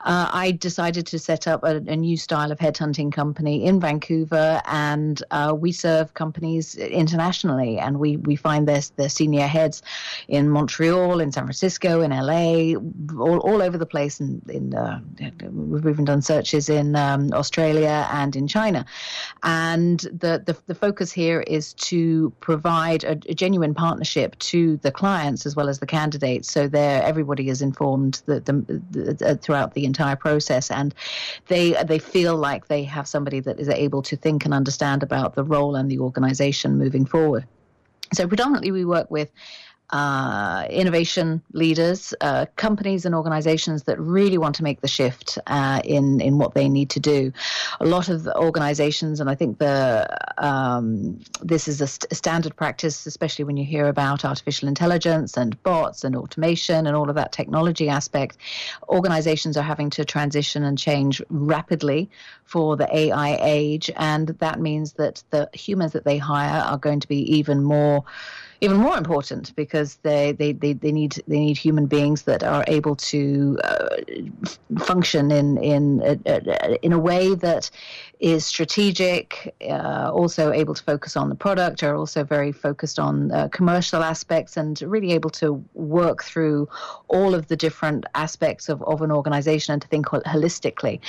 Uh, 0.00 0.30
I 0.32 0.52
decided 0.52 1.06
to 1.08 1.18
set 1.18 1.46
up 1.46 1.62
a, 1.62 1.76
a 1.76 1.96
new 1.96 2.16
style 2.16 2.50
of 2.50 2.58
headhunting 2.58 2.85
company 2.94 3.64
in 3.64 3.80
Vancouver, 3.80 4.60
and 4.66 5.22
uh, 5.30 5.54
we 5.58 5.72
serve 5.72 6.14
companies 6.14 6.76
internationally. 6.76 7.78
And 7.78 7.98
we, 7.98 8.16
we 8.16 8.36
find 8.36 8.68
their, 8.68 8.80
their 8.96 9.08
senior 9.08 9.46
heads 9.46 9.82
in 10.28 10.48
Montreal, 10.48 11.20
in 11.20 11.32
San 11.32 11.44
Francisco, 11.44 12.00
in 12.00 12.10
LA, 12.10 12.78
all, 13.18 13.38
all 13.38 13.62
over 13.62 13.78
the 13.78 13.86
place. 13.86 14.20
And 14.20 14.42
in, 14.50 14.74
uh, 14.74 15.00
we've 15.50 15.86
even 15.86 16.04
done 16.04 16.22
searches 16.22 16.68
in 16.68 16.96
um, 16.96 17.32
Australia 17.32 18.08
and 18.12 18.36
in 18.36 18.46
China. 18.46 18.84
And 19.42 20.00
the, 20.00 20.42
the, 20.44 20.56
the 20.66 20.74
focus 20.74 21.12
here 21.12 21.40
is 21.40 21.72
to 21.74 22.32
provide 22.40 23.04
a, 23.04 23.12
a 23.28 23.34
genuine 23.34 23.74
partnership 23.74 24.38
to 24.38 24.76
the 24.78 24.90
clients 24.90 25.46
as 25.46 25.56
well 25.56 25.68
as 25.68 25.78
the 25.78 25.86
candidates, 25.86 26.50
so 26.50 26.68
there 26.68 27.02
everybody 27.02 27.48
is 27.48 27.62
informed 27.62 28.22
that 28.26 28.46
the, 28.46 28.52
the, 28.90 29.30
uh, 29.30 29.34
throughout 29.36 29.74
the 29.74 29.84
entire 29.84 30.16
process, 30.16 30.70
and 30.70 30.94
they 31.48 31.72
they 31.84 31.98
feel 31.98 32.36
like 32.36 32.65
they 32.68 32.84
have 32.84 33.08
somebody 33.08 33.40
that 33.40 33.58
is 33.58 33.68
able 33.68 34.02
to 34.02 34.16
think 34.16 34.44
and 34.44 34.54
understand 34.54 35.02
about 35.02 35.34
the 35.34 35.44
role 35.44 35.76
and 35.76 35.90
the 35.90 35.98
organization 35.98 36.78
moving 36.78 37.04
forward. 37.04 37.46
So 38.12 38.26
predominantly 38.28 38.70
we 38.70 38.84
work 38.84 39.10
with 39.10 39.30
uh, 39.90 40.66
innovation 40.68 41.42
leaders, 41.52 42.12
uh, 42.20 42.46
companies 42.56 43.04
and 43.04 43.14
organizations 43.14 43.84
that 43.84 43.98
really 44.00 44.36
want 44.36 44.54
to 44.56 44.64
make 44.64 44.80
the 44.80 44.88
shift 44.88 45.38
uh, 45.46 45.80
in 45.84 46.20
in 46.20 46.38
what 46.38 46.54
they 46.54 46.68
need 46.68 46.90
to 46.90 47.00
do. 47.00 47.32
A 47.80 47.86
lot 47.86 48.08
of 48.08 48.26
organizations, 48.26 49.20
and 49.20 49.30
I 49.30 49.34
think 49.34 49.58
the 49.58 50.08
um, 50.38 51.20
this 51.40 51.68
is 51.68 51.80
a 51.80 51.86
st- 51.86 52.12
standard 52.12 52.56
practice, 52.56 53.06
especially 53.06 53.44
when 53.44 53.56
you 53.56 53.64
hear 53.64 53.86
about 53.86 54.24
artificial 54.24 54.68
intelligence 54.68 55.36
and 55.36 55.60
bots 55.62 56.02
and 56.02 56.16
automation 56.16 56.86
and 56.86 56.96
all 56.96 57.08
of 57.08 57.14
that 57.14 57.30
technology 57.30 57.88
aspect. 57.88 58.38
Organizations 58.88 59.56
are 59.56 59.62
having 59.62 59.90
to 59.90 60.04
transition 60.04 60.64
and 60.64 60.76
change 60.76 61.22
rapidly 61.30 62.10
for 62.44 62.76
the 62.76 62.88
AI 62.94 63.38
age, 63.40 63.90
and 63.96 64.28
that 64.28 64.58
means 64.58 64.94
that 64.94 65.22
the 65.30 65.48
humans 65.52 65.92
that 65.92 66.04
they 66.04 66.18
hire 66.18 66.62
are 66.62 66.78
going 66.78 66.98
to 67.00 67.08
be 67.08 67.20
even 67.36 67.62
more 67.62 68.04
even 68.60 68.76
more 68.76 68.96
important 68.96 69.54
because 69.56 69.96
they, 69.96 70.32
they, 70.32 70.52
they, 70.52 70.72
they 70.72 70.92
need 70.92 71.22
they 71.26 71.38
need 71.38 71.56
human 71.56 71.86
beings 71.86 72.22
that 72.22 72.42
are 72.42 72.64
able 72.66 72.96
to 72.96 73.58
uh, 73.64 73.96
function 74.78 75.30
in 75.30 75.58
in 75.58 76.02
a, 76.26 76.84
in 76.84 76.92
a 76.92 76.98
way 76.98 77.34
that 77.34 77.70
is 78.18 78.46
strategic, 78.46 79.54
uh, 79.68 80.10
also 80.10 80.50
able 80.50 80.74
to 80.74 80.82
focus 80.82 81.16
on 81.16 81.28
the 81.28 81.34
product, 81.34 81.82
are 81.82 81.96
also 81.96 82.24
very 82.24 82.50
focused 82.50 82.98
on 82.98 83.30
uh, 83.30 83.48
commercial 83.48 84.02
aspects, 84.02 84.56
and 84.56 84.80
really 84.82 85.12
able 85.12 85.30
to 85.30 85.62
work 85.74 86.24
through 86.24 86.68
all 87.08 87.34
of 87.34 87.48
the 87.48 87.56
different 87.56 88.06
aspects 88.14 88.68
of, 88.68 88.82
of 88.84 89.02
an 89.02 89.10
organization 89.10 89.74
and 89.74 89.82
to 89.82 89.88
think 89.88 90.06
holistically. 90.06 91.00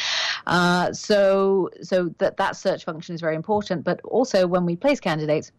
Uh, 0.47 0.91
so 0.91 1.69
so 1.81 2.13
that 2.17 2.37
that 2.37 2.55
search 2.55 2.83
function 2.83 3.15
is 3.15 3.21
very 3.21 3.35
important, 3.35 3.83
but 3.83 4.01
also 4.03 4.47
when 4.47 4.65
we 4.65 4.75
place 4.75 4.99
candidates 4.99 5.51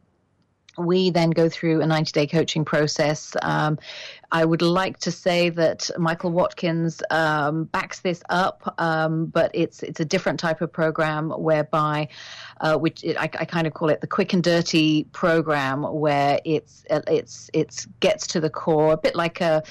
we 0.79 1.11
then 1.11 1.31
go 1.31 1.49
through 1.49 1.81
a 1.81 1.87
90 1.87 2.13
day 2.13 2.27
coaching 2.27 2.65
process. 2.65 3.35
Um, 3.43 3.79
I 4.31 4.45
would 4.45 4.63
like 4.63 4.99
to 5.01 5.11
say 5.11 5.49
that 5.51 5.91
Michael 5.99 6.31
Watkins 6.31 7.03
um, 7.11 7.65
backs 7.65 8.01
this 8.01 8.23
up, 8.29 8.75
um, 8.79 9.27
but 9.27 9.51
it's 9.55 9.83
it's 9.83 10.01
a 10.01 10.05
different 10.05 10.39
type 10.39 10.61
of 10.61 10.71
program 10.71 11.31
whereby, 11.31 12.09
uh, 12.61 12.77
which 12.77 13.03
it, 13.05 13.17
I, 13.17 13.25
I, 13.25 13.45
kind 13.47 13.67
of 13.67 13.73
call 13.73 13.89
it 13.89 14.03
the 14.03 14.07
quick 14.07 14.35
and 14.35 14.43
dirty 14.43 15.05
program, 15.13 15.83
where 15.83 16.41
it's 16.45 16.85
it's 16.91 17.51
it's 17.55 17.87
gets 18.01 18.27
to 18.29 18.41
the 18.41 18.51
core, 18.51 18.93
a 18.93 18.99
bit 18.99 19.17
like 19.17 19.41
a 19.41 19.63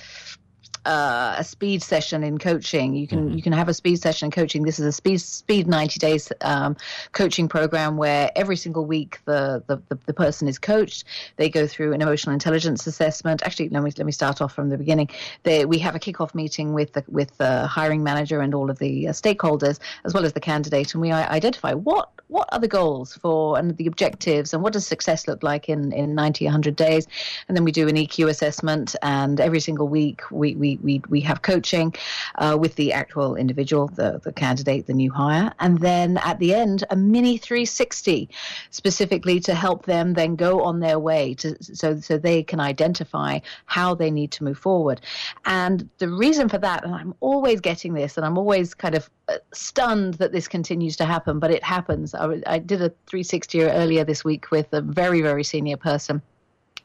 uh, 0.88 1.36
a 1.38 1.44
speed 1.44 1.84
session 1.84 2.24
in 2.24 2.38
coaching. 2.38 2.96
You 2.96 3.08
can 3.08 3.28
mm-hmm. 3.28 3.36
you 3.36 3.42
can 3.42 3.52
have 3.52 3.68
a 3.68 3.74
speed 3.74 4.02
session 4.02 4.28
in 4.28 4.32
coaching. 4.32 4.64
This 4.64 4.80
is 4.80 4.86
a 4.86 4.92
speed 4.92 5.20
speed 5.20 5.68
ninety 5.68 6.00
days 6.00 6.32
um, 6.42 6.78
coaching 7.12 7.50
program 7.50 7.98
where 7.98 8.32
every 8.36 8.56
single 8.56 8.86
week 8.86 9.20
the, 9.26 9.62
the, 9.68 9.82
the 9.90 10.00
the 10.06 10.14
person 10.14 10.48
is 10.48 10.58
coached. 10.58 11.04
They 11.36 11.50
go 11.50 11.68
through 11.68 11.92
an 11.94 12.02
emotional 12.02 12.34
intelligence 12.34 12.88
assessment. 12.88 13.44
Actually, 13.44 13.70
let 13.70 13.84
me 13.84 13.92
let 13.98 14.06
me 14.06 14.14
start 14.14 14.42
off 14.42 14.54
from 14.54 14.70
the 14.70 14.78
beginning. 14.78 15.10
They, 15.44 15.66
we 15.66 15.78
have 15.80 15.96
a 15.96 16.00
kickoff 16.00 16.34
meeting 16.34 16.74
with 16.74 16.94
the 16.94 17.04
with 17.10 17.38
the 17.38 17.68
hiring 17.68 18.02
manager 18.02 18.40
and 18.40 18.56
all 18.56 18.70
of 18.70 18.80
the 18.80 19.10
uh, 19.10 19.12
stakeholders 19.12 19.80
as 20.06 20.14
well 20.14 20.26
as 20.26 20.34
the 20.34 20.40
candidate, 20.40 20.94
and 20.94 21.02
we 21.02 21.12
identify 21.12 21.74
what 21.74 22.12
what 22.28 22.50
are 22.52 22.60
the 22.60 22.68
goals 22.68 23.16
for 23.16 23.58
and 23.58 23.78
the 23.78 23.88
objectives 23.88 24.54
and 24.54 24.62
what 24.62 24.74
does 24.74 24.86
success 24.86 25.28
look 25.28 25.44
like 25.44 25.70
in, 25.70 25.92
in 25.94 26.14
90, 26.16 26.46
100 26.46 26.76
days. 26.76 27.08
And 27.48 27.56
then 27.56 27.64
we 27.64 27.72
do 27.72 27.88
an 27.88 27.96
EQ 27.96 28.30
assessment 28.30 28.96
and 29.02 29.40
every 29.40 29.60
single 29.60 29.88
week 29.88 30.22
we, 30.32 30.56
we, 30.56 30.77
we, 30.82 31.02
we 31.10 31.22
have 31.22 31.42
coaching 31.42 31.94
uh, 32.36 32.58
with 32.60 32.76
the 32.76 32.94
actual 32.94 33.36
individual, 33.36 33.88
the, 33.88 34.20
the 34.24 34.32
candidate, 34.32 34.88
the 34.88 34.94
new 34.94 35.12
hire. 35.12 35.52
And 35.60 35.80
then 35.80 36.18
at 36.18 36.40
the 36.40 36.54
end, 36.54 36.84
a 36.90 36.96
mini 36.96 37.38
360 37.38 38.30
specifically 38.70 39.40
to 39.42 39.54
help 39.54 39.86
them 39.86 40.14
then 40.14 40.36
go 40.36 40.62
on 40.64 40.80
their 40.80 41.00
way 41.00 41.34
to, 41.36 41.56
so, 41.62 42.00
so 42.00 42.18
they 42.18 42.44
can 42.44 42.60
identify 42.60 43.40
how 43.66 43.96
they 43.96 44.12
need 44.12 44.32
to 44.32 44.44
move 44.44 44.58
forward. 44.58 45.02
And 45.46 45.90
the 45.98 46.10
reason 46.10 46.50
for 46.50 46.58
that, 46.60 46.84
and 46.84 46.94
I'm 46.94 47.14
always 47.20 47.62
getting 47.62 47.94
this 47.94 48.18
and 48.18 48.26
I'm 48.26 48.38
always 48.38 48.74
kind 48.74 48.96
of 48.96 49.10
uh, 49.28 49.38
stunned 49.54 50.16
that 50.16 50.32
this 50.32 50.48
continues 50.48 50.96
to 50.98 51.06
happen, 51.06 51.40
but 51.40 51.52
it 51.52 51.64
happens. 51.64 52.14
I, 52.16 52.42
I 52.48 52.60
did 52.60 52.82
a 52.82 52.90
360 53.08 53.64
earlier 53.64 54.04
this 54.04 54.24
week 54.24 54.52
with 54.52 54.72
a 54.74 54.82
very, 54.82 55.22
very 55.22 55.44
senior 55.44 55.78
person 55.78 56.22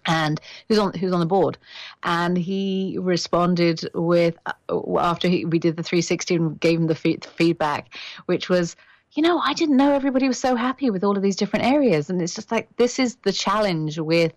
and 0.06 0.40
who's 0.68 0.78
on 0.78 0.92
who's 0.94 1.12
on 1.12 1.21
the 1.21 1.26
board. 1.26 1.59
And 2.02 2.37
he 2.37 2.97
responded 3.00 3.88
with 3.94 4.37
uh, 4.47 4.52
after 4.99 5.28
he, 5.28 5.44
we 5.44 5.59
did 5.59 5.76
the 5.76 5.82
360 5.82 6.35
and 6.35 6.61
gave 6.61 6.78
him 6.78 6.87
the 6.87 6.94
feedback 6.94 7.94
which 8.26 8.49
was 8.49 8.76
you 9.12 9.23
know 9.23 9.38
i 9.38 9.52
didn't 9.52 9.76
know 9.76 9.92
everybody 9.92 10.26
was 10.26 10.38
so 10.38 10.54
happy 10.54 10.90
with 10.90 11.04
all 11.04 11.16
of 11.16 11.23
these 11.23 11.37
different 11.37 11.64
areas. 11.66 12.11
And 12.11 12.21
it's 12.21 12.35
just 12.35 12.50
like 12.50 12.68
this 12.76 12.99
is 12.99 13.16
the 13.16 13.32
challenge 13.32 13.99
with 13.99 14.32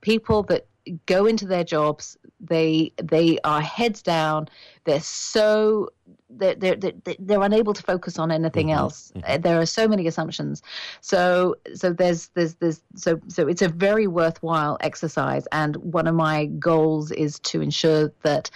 people 0.00 0.42
that 0.44 0.66
go 1.06 1.26
into 1.26 1.46
their 1.46 1.64
jobs 1.64 2.16
they 2.40 2.92
they 3.02 3.38
are 3.44 3.60
heads 3.60 4.02
down 4.02 4.48
they're 4.84 5.00
so 5.00 5.90
they're, 6.30 6.54
they're, 6.54 6.76
they're, 6.76 7.16
they're 7.18 7.42
unable 7.42 7.74
to 7.74 7.82
focus 7.82 8.18
on 8.18 8.30
anything 8.30 8.68
mm-hmm. 8.68 8.78
else. 8.78 9.12
Mm-hmm. 9.16 9.42
There 9.42 9.60
are 9.60 9.66
so 9.66 9.88
many 9.88 10.06
assumptions. 10.06 10.62
So 11.00 11.56
so 11.74 11.92
there's 11.92 12.28
there's 12.28 12.54
there's 12.54 12.82
so 12.94 13.20
so 13.28 13.48
it's 13.48 13.62
a 13.62 13.68
very 13.68 14.06
worthwhile 14.06 14.78
exercise. 14.80 15.46
And 15.52 15.76
one 15.76 16.06
of 16.06 16.14
my 16.14 16.46
goals 16.46 17.10
is 17.10 17.38
to 17.40 17.60
ensure 17.60 18.12
that 18.22 18.50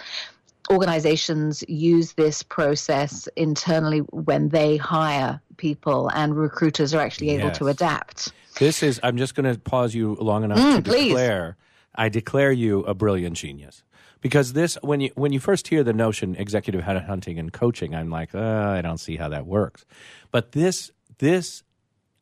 organizations 0.71 1.63
use 1.67 2.13
this 2.13 2.41
process 2.41 3.27
internally 3.35 3.99
when 3.99 4.49
they 4.49 4.77
hire 4.77 5.39
people 5.57 6.09
and 6.15 6.35
recruiters 6.35 6.93
are 6.93 6.99
actually 6.99 7.29
able 7.31 7.47
yes. 7.47 7.57
to 7.59 7.67
adapt. 7.67 8.31
This 8.57 8.81
is 8.81 8.99
I'm 9.03 9.17
just 9.17 9.35
going 9.35 9.53
to 9.53 9.59
pause 9.59 9.93
you 9.93 10.15
long 10.15 10.43
enough 10.43 10.57
mm, 10.57 10.77
to 10.77 10.81
please. 10.81 11.09
declare 11.09 11.57
I 11.95 12.09
declare 12.09 12.51
you 12.51 12.81
a 12.81 12.93
brilliant 12.93 13.37
genius. 13.37 13.83
Because 14.21 14.53
this 14.53 14.77
when 14.81 15.01
you 15.01 15.11
when 15.15 15.33
you 15.33 15.39
first 15.39 15.67
hear 15.67 15.83
the 15.83 15.93
notion 15.93 16.35
executive 16.35 16.81
hunting 16.83 17.37
and 17.37 17.53
coaching 17.53 17.93
i'm 17.93 18.09
like 18.09 18.33
uh, 18.33 18.73
i 18.77 18.81
don't 18.81 18.97
see 18.97 19.17
how 19.17 19.29
that 19.29 19.45
works. 19.45 19.85
But 20.31 20.53
this 20.53 20.91
this 21.19 21.63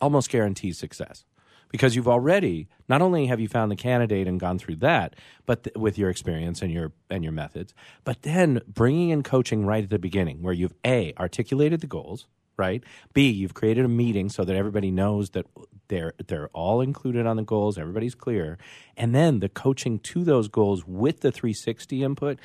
almost 0.01 0.30
guarantees 0.30 0.77
success. 0.77 1.24
Because 1.70 1.96
you've 1.96 2.08
already 2.08 2.68
not 2.88 3.01
only 3.01 3.25
have 3.27 3.39
you 3.39 3.48
found 3.48 3.72
the 3.72 3.75
candidate 3.75 4.27
and 4.27 4.39
gone 4.39 4.60
through 4.60 4.75
that 4.77 5.15
but 5.46 5.63
th- 5.63 5.75
with 5.75 5.98
your 5.98 6.10
experience 6.10 6.62
and 6.62 6.72
your 6.72 6.92
and 7.10 7.24
your 7.24 7.34
methods 7.34 7.74
but 8.03 8.22
then 8.24 8.62
bringing 8.68 9.10
in 9.10 9.24
coaching 9.24 9.65
right 9.65 9.84
at 9.84 9.89
the 9.89 9.98
beginning 9.98 10.42
where 10.42 10.53
you've 10.53 10.75
a 10.86 11.13
articulated 11.18 11.82
the 11.82 11.88
goals 11.88 12.27
right? 12.58 12.84
B, 13.14 13.30
you've 13.30 13.54
created 13.54 13.86
a 13.86 13.90
meeting 13.90 14.30
so 14.30 14.44
that 14.44 14.56
everybody 14.56 14.92
knows 14.92 15.32
that 15.32 15.46
they're 15.88 16.14
they're 16.28 16.50
all 16.50 16.82
included 16.82 17.26
on 17.26 17.38
the 17.38 17.44
goals, 17.44 17.78
everybody's 17.78 18.16
clear. 18.16 18.58
And 18.98 19.14
then 19.14 19.40
the 19.40 19.50
coaching 19.50 20.00
to 20.00 20.24
those 20.24 20.48
goals 20.48 20.88
with 20.88 21.22
the 21.22 21.32
360 21.32 22.04
input, 22.04 22.40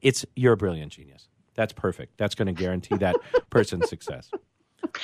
it's 0.00 0.24
you're 0.36 0.54
a 0.54 0.56
brilliant 0.56 0.92
genius. 0.92 1.28
That's 1.54 1.72
perfect. 1.72 2.18
That's 2.18 2.34
going 2.34 2.46
to 2.46 2.52
guarantee 2.52 2.96
that 2.96 3.16
person's 3.50 3.88
success. 3.88 4.30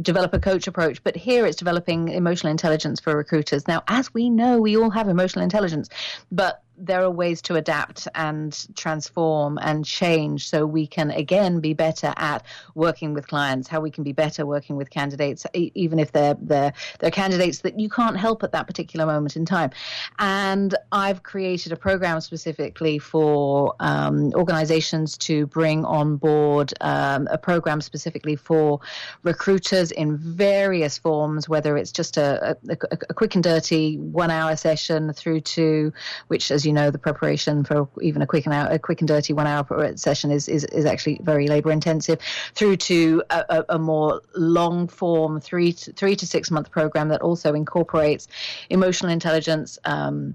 develop 0.00 0.32
a 0.34 0.40
coach 0.40 0.66
approach. 0.66 1.02
But 1.04 1.16
here 1.16 1.46
it's 1.46 1.56
developing 1.56 2.08
emotional 2.08 2.50
intelligence 2.50 3.00
for 3.00 3.16
recruiters. 3.16 3.68
Now, 3.68 3.82
as 3.88 4.12
we 4.14 4.30
know, 4.30 4.60
we 4.60 4.76
all 4.76 4.90
have 4.90 5.08
emotional 5.08 5.42
intelligence, 5.42 5.88
but 6.30 6.61
there 6.78 7.02
are 7.02 7.10
ways 7.10 7.42
to 7.42 7.54
adapt 7.54 8.08
and 8.14 8.66
transform 8.76 9.58
and 9.62 9.84
change 9.84 10.48
so 10.48 10.64
we 10.64 10.86
can 10.86 11.10
again 11.10 11.60
be 11.60 11.74
better 11.74 12.12
at 12.16 12.44
working 12.74 13.12
with 13.12 13.26
clients 13.28 13.68
how 13.68 13.80
we 13.80 13.90
can 13.90 14.02
be 14.02 14.12
better 14.12 14.46
working 14.46 14.76
with 14.76 14.90
candidates 14.90 15.46
even 15.54 15.98
if 15.98 16.12
they're 16.12 16.36
they're 16.40 16.72
they're 16.98 17.10
candidates 17.10 17.60
that 17.60 17.78
you 17.78 17.88
can't 17.88 18.16
help 18.16 18.42
at 18.42 18.52
that 18.52 18.66
particular 18.66 19.04
moment 19.06 19.36
in 19.36 19.44
time. 19.44 19.70
And 20.18 20.74
i've 20.92 21.22
created 21.22 21.72
a 21.72 21.76
program 21.76 22.20
specifically 22.20 22.98
for 22.98 23.74
um, 23.80 24.32
organizations 24.34 25.18
to 25.18 25.46
bring 25.46 25.84
on 25.84 26.16
board 26.16 26.72
um, 26.80 27.28
a 27.30 27.38
program 27.38 27.80
specifically 27.80 28.36
for 28.36 28.80
recruiters 29.22 29.90
in 29.90 30.16
various 30.16 30.98
forms 30.98 31.48
whether 31.48 31.76
it's 31.76 31.92
just 31.92 32.16
a, 32.16 32.56
a, 32.68 32.76
a 33.10 33.14
quick 33.14 33.34
and 33.34 33.44
dirty 33.44 33.98
one 33.98 34.30
hour 34.30 34.56
session 34.56 35.12
through 35.12 35.40
to 35.40 35.92
which 36.28 36.50
as 36.50 36.64
you 36.64 36.71
know 36.72 36.90
the 36.90 36.98
preparation 36.98 37.64
for 37.64 37.88
even 38.00 38.22
a 38.22 38.26
quick 38.26 38.46
and 38.46 38.54
a 38.54 38.78
quick 38.78 39.00
and 39.00 39.08
dirty 39.08 39.32
one 39.32 39.46
hour 39.46 39.96
session 39.96 40.30
is 40.30 40.48
is, 40.48 40.64
is 40.66 40.84
actually 40.84 41.18
very 41.22 41.48
labor 41.48 41.70
intensive 41.70 42.18
through 42.54 42.76
to 42.76 43.22
a, 43.30 43.64
a, 43.68 43.78
more 43.78 44.20
long 44.34 44.88
form 44.88 45.40
three 45.40 45.72
to, 45.72 45.92
three 45.92 46.16
to 46.16 46.26
six 46.26 46.50
month 46.50 46.70
program 46.70 47.08
that 47.08 47.20
also 47.20 47.54
incorporates 47.54 48.28
emotional 48.70 49.10
intelligence 49.10 49.78
um, 49.84 50.34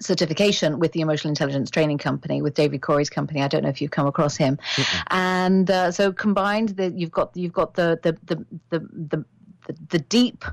certification 0.00 0.78
with 0.78 0.92
the 0.92 1.00
emotional 1.00 1.30
intelligence 1.30 1.70
training 1.70 1.98
company 1.98 2.42
with 2.42 2.54
David 2.54 2.82
Corey's 2.82 3.10
company. 3.10 3.42
I 3.42 3.48
don't 3.48 3.62
know 3.62 3.68
if 3.68 3.80
you've 3.80 3.90
come 3.90 4.06
across 4.06 4.36
him. 4.36 4.58
And 5.08 5.70
uh, 5.70 5.90
so 5.92 6.12
combined, 6.12 6.70
the, 6.70 6.90
you've 6.90 7.12
got 7.12 7.36
you've 7.36 7.52
got 7.52 7.74
the 7.74 7.98
the 8.02 8.16
the, 8.26 8.44
the, 8.70 9.24
the, 9.66 9.76
the 9.90 9.98
deep 9.98 10.44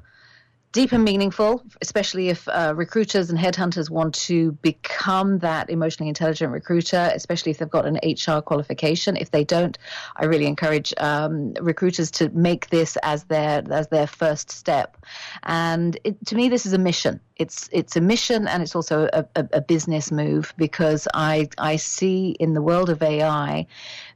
deep 0.72 0.92
and 0.92 1.04
meaningful, 1.04 1.64
especially 1.82 2.30
if 2.30 2.48
uh, 2.48 2.74
recruiters 2.76 3.32
and 3.32 3.40
headhunters 3.40 3.90
want 3.90 4.14
to 4.14 4.52
become 4.62 5.40
that 5.40 5.70
emotionally 5.70 6.10
intelligent 6.10 6.52
recruiter, 6.52 7.12
especially 7.16 7.52
if 7.52 7.58
they've 7.58 7.70
got 7.70 7.88
an 7.88 8.00
HR 8.04 8.40
qualification. 8.42 9.18
If 9.18 9.32
they 9.32 9.44
don't, 9.44 9.78
I 10.16 10.26
really 10.26 10.46
encourage 10.46 10.94
um, 10.98 11.54
recruiters 11.60 12.12
to 12.12 12.30
make 12.30 12.70
this 12.70 12.98
as 13.02 13.24
their 13.26 13.64
as 13.72 13.88
their 13.88 14.06
first 14.06 14.52
step. 14.52 14.98
And 15.44 15.98
it, 16.04 16.24
to 16.28 16.36
me, 16.36 16.50
this 16.50 16.68
is 16.68 16.74
a 16.74 16.78
mission. 16.78 17.20
It's 17.38 17.70
it's 17.72 17.96
a 17.96 18.02
mission 18.02 18.48
and 18.48 18.62
it's 18.62 18.76
also 18.76 19.10
a, 19.14 19.26
a, 19.36 19.48
a 19.54 19.62
business 19.62 20.12
move 20.12 20.54
because 20.58 21.08
I 21.14 21.48
I 21.58 21.78
see 21.78 22.32
in 22.40 22.54
the 22.54 22.62
world 22.62 22.90
of 22.90 23.02
AI 23.02 23.66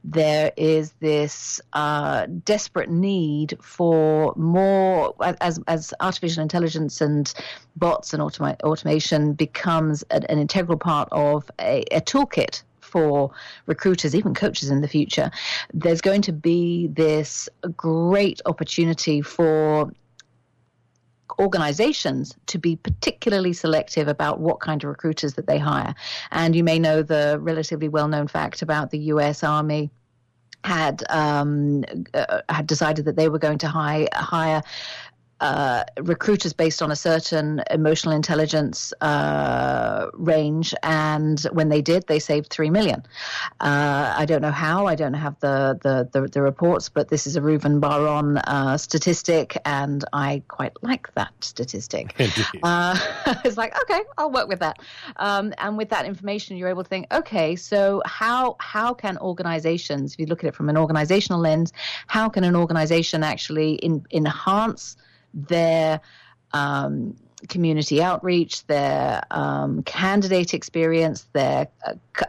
there 0.04 0.52
is 0.58 0.92
this 1.00 1.60
uh, 1.72 2.26
desperate 2.44 2.90
need 2.90 3.56
for 3.62 4.34
more 4.36 5.14
as 5.40 5.58
as 5.66 5.94
artificial 6.00 6.43
intelligence 6.44 7.00
and 7.00 7.34
bots 7.76 8.14
and 8.14 8.22
automa- 8.22 8.60
automation 8.62 9.32
becomes 9.32 10.04
an, 10.10 10.24
an 10.28 10.38
integral 10.38 10.78
part 10.78 11.08
of 11.10 11.50
a, 11.60 11.82
a 11.90 12.00
toolkit 12.00 12.62
for 12.94 13.32
recruiters, 13.66 14.14
even 14.14 14.34
coaches 14.34 14.70
in 14.70 14.80
the 14.80 14.86
future, 14.86 15.28
there's 15.72 16.00
going 16.00 16.22
to 16.22 16.32
be 16.32 16.86
this 16.86 17.48
great 17.76 18.40
opportunity 18.46 19.20
for 19.20 19.90
organizations 21.40 22.36
to 22.46 22.56
be 22.58 22.76
particularly 22.76 23.52
selective 23.52 24.06
about 24.06 24.38
what 24.38 24.60
kind 24.60 24.84
of 24.84 24.88
recruiters 24.88 25.34
that 25.34 25.48
they 25.48 25.58
hire. 25.58 25.92
And 26.30 26.54
you 26.54 26.62
may 26.62 26.78
know 26.78 27.02
the 27.02 27.38
relatively 27.40 27.88
well 27.88 28.06
known 28.06 28.28
fact 28.28 28.62
about 28.62 28.90
the 28.90 28.98
US 28.98 29.42
Army 29.42 29.90
had 30.62 31.02
um, 31.10 31.84
uh, 32.14 32.40
had 32.48 32.66
decided 32.66 33.04
that 33.06 33.16
they 33.16 33.28
were 33.28 33.38
going 33.38 33.58
to 33.58 33.68
hire, 33.68 34.08
hire 34.14 34.62
uh, 35.40 35.84
recruiters 36.00 36.52
based 36.52 36.80
on 36.80 36.90
a 36.90 36.96
certain 36.96 37.62
emotional 37.70 38.14
intelligence 38.14 38.92
uh, 39.00 40.06
range, 40.14 40.74
and 40.82 41.40
when 41.52 41.68
they 41.68 41.82
did, 41.82 42.06
they 42.06 42.18
saved 42.18 42.50
three 42.50 42.70
million. 42.70 43.02
Uh, 43.60 44.14
I 44.16 44.24
don't 44.26 44.42
know 44.42 44.50
how. 44.50 44.86
I 44.86 44.94
don't 44.94 45.14
have 45.14 45.38
the 45.40 45.78
the, 45.82 46.08
the, 46.12 46.28
the 46.28 46.42
reports, 46.42 46.88
but 46.88 47.08
this 47.08 47.26
is 47.26 47.36
a 47.36 47.40
Reuven 47.40 47.80
Bar-On 47.80 48.38
uh, 48.38 48.78
statistic, 48.78 49.56
and 49.64 50.04
I 50.12 50.42
quite 50.48 50.72
like 50.82 51.12
that 51.14 51.32
statistic. 51.40 52.14
Uh, 52.62 52.96
it's 53.44 53.56
like 53.56 53.74
okay, 53.82 54.02
I'll 54.16 54.30
work 54.30 54.48
with 54.48 54.60
that. 54.60 54.78
Um, 55.16 55.52
and 55.58 55.76
with 55.76 55.90
that 55.90 56.06
information, 56.06 56.56
you're 56.56 56.68
able 56.68 56.82
to 56.82 56.88
think, 56.88 57.12
okay, 57.12 57.56
so 57.56 58.02
how 58.06 58.56
how 58.60 58.94
can 58.94 59.18
organizations, 59.18 60.14
if 60.14 60.20
you 60.20 60.26
look 60.26 60.44
at 60.44 60.48
it 60.48 60.54
from 60.54 60.68
an 60.68 60.76
organizational 60.76 61.40
lens, 61.40 61.72
how 62.06 62.28
can 62.28 62.44
an 62.44 62.56
organization 62.56 63.22
actually 63.22 63.74
in, 63.74 64.04
enhance 64.12 64.96
their 65.34 66.00
um, 66.52 67.16
community 67.48 68.02
outreach, 68.02 68.66
their 68.66 69.22
um, 69.30 69.82
candidate 69.82 70.54
experience, 70.54 71.26
their 71.32 71.68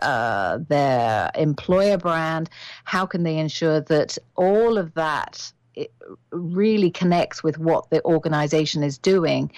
uh, 0.02 0.60
their 0.68 1.32
employer 1.36 1.98
brand. 1.98 2.50
How 2.84 3.06
can 3.06 3.24
they 3.24 3.38
ensure 3.38 3.82
that 3.82 4.18
all 4.36 4.78
of 4.78 4.94
that 4.96 5.52
it 5.76 5.94
really 6.32 6.90
connects 6.90 7.44
with 7.44 7.58
what 7.58 7.90
the 7.90 8.04
organization 8.06 8.84
is 8.84 8.98
doing. 8.98 9.52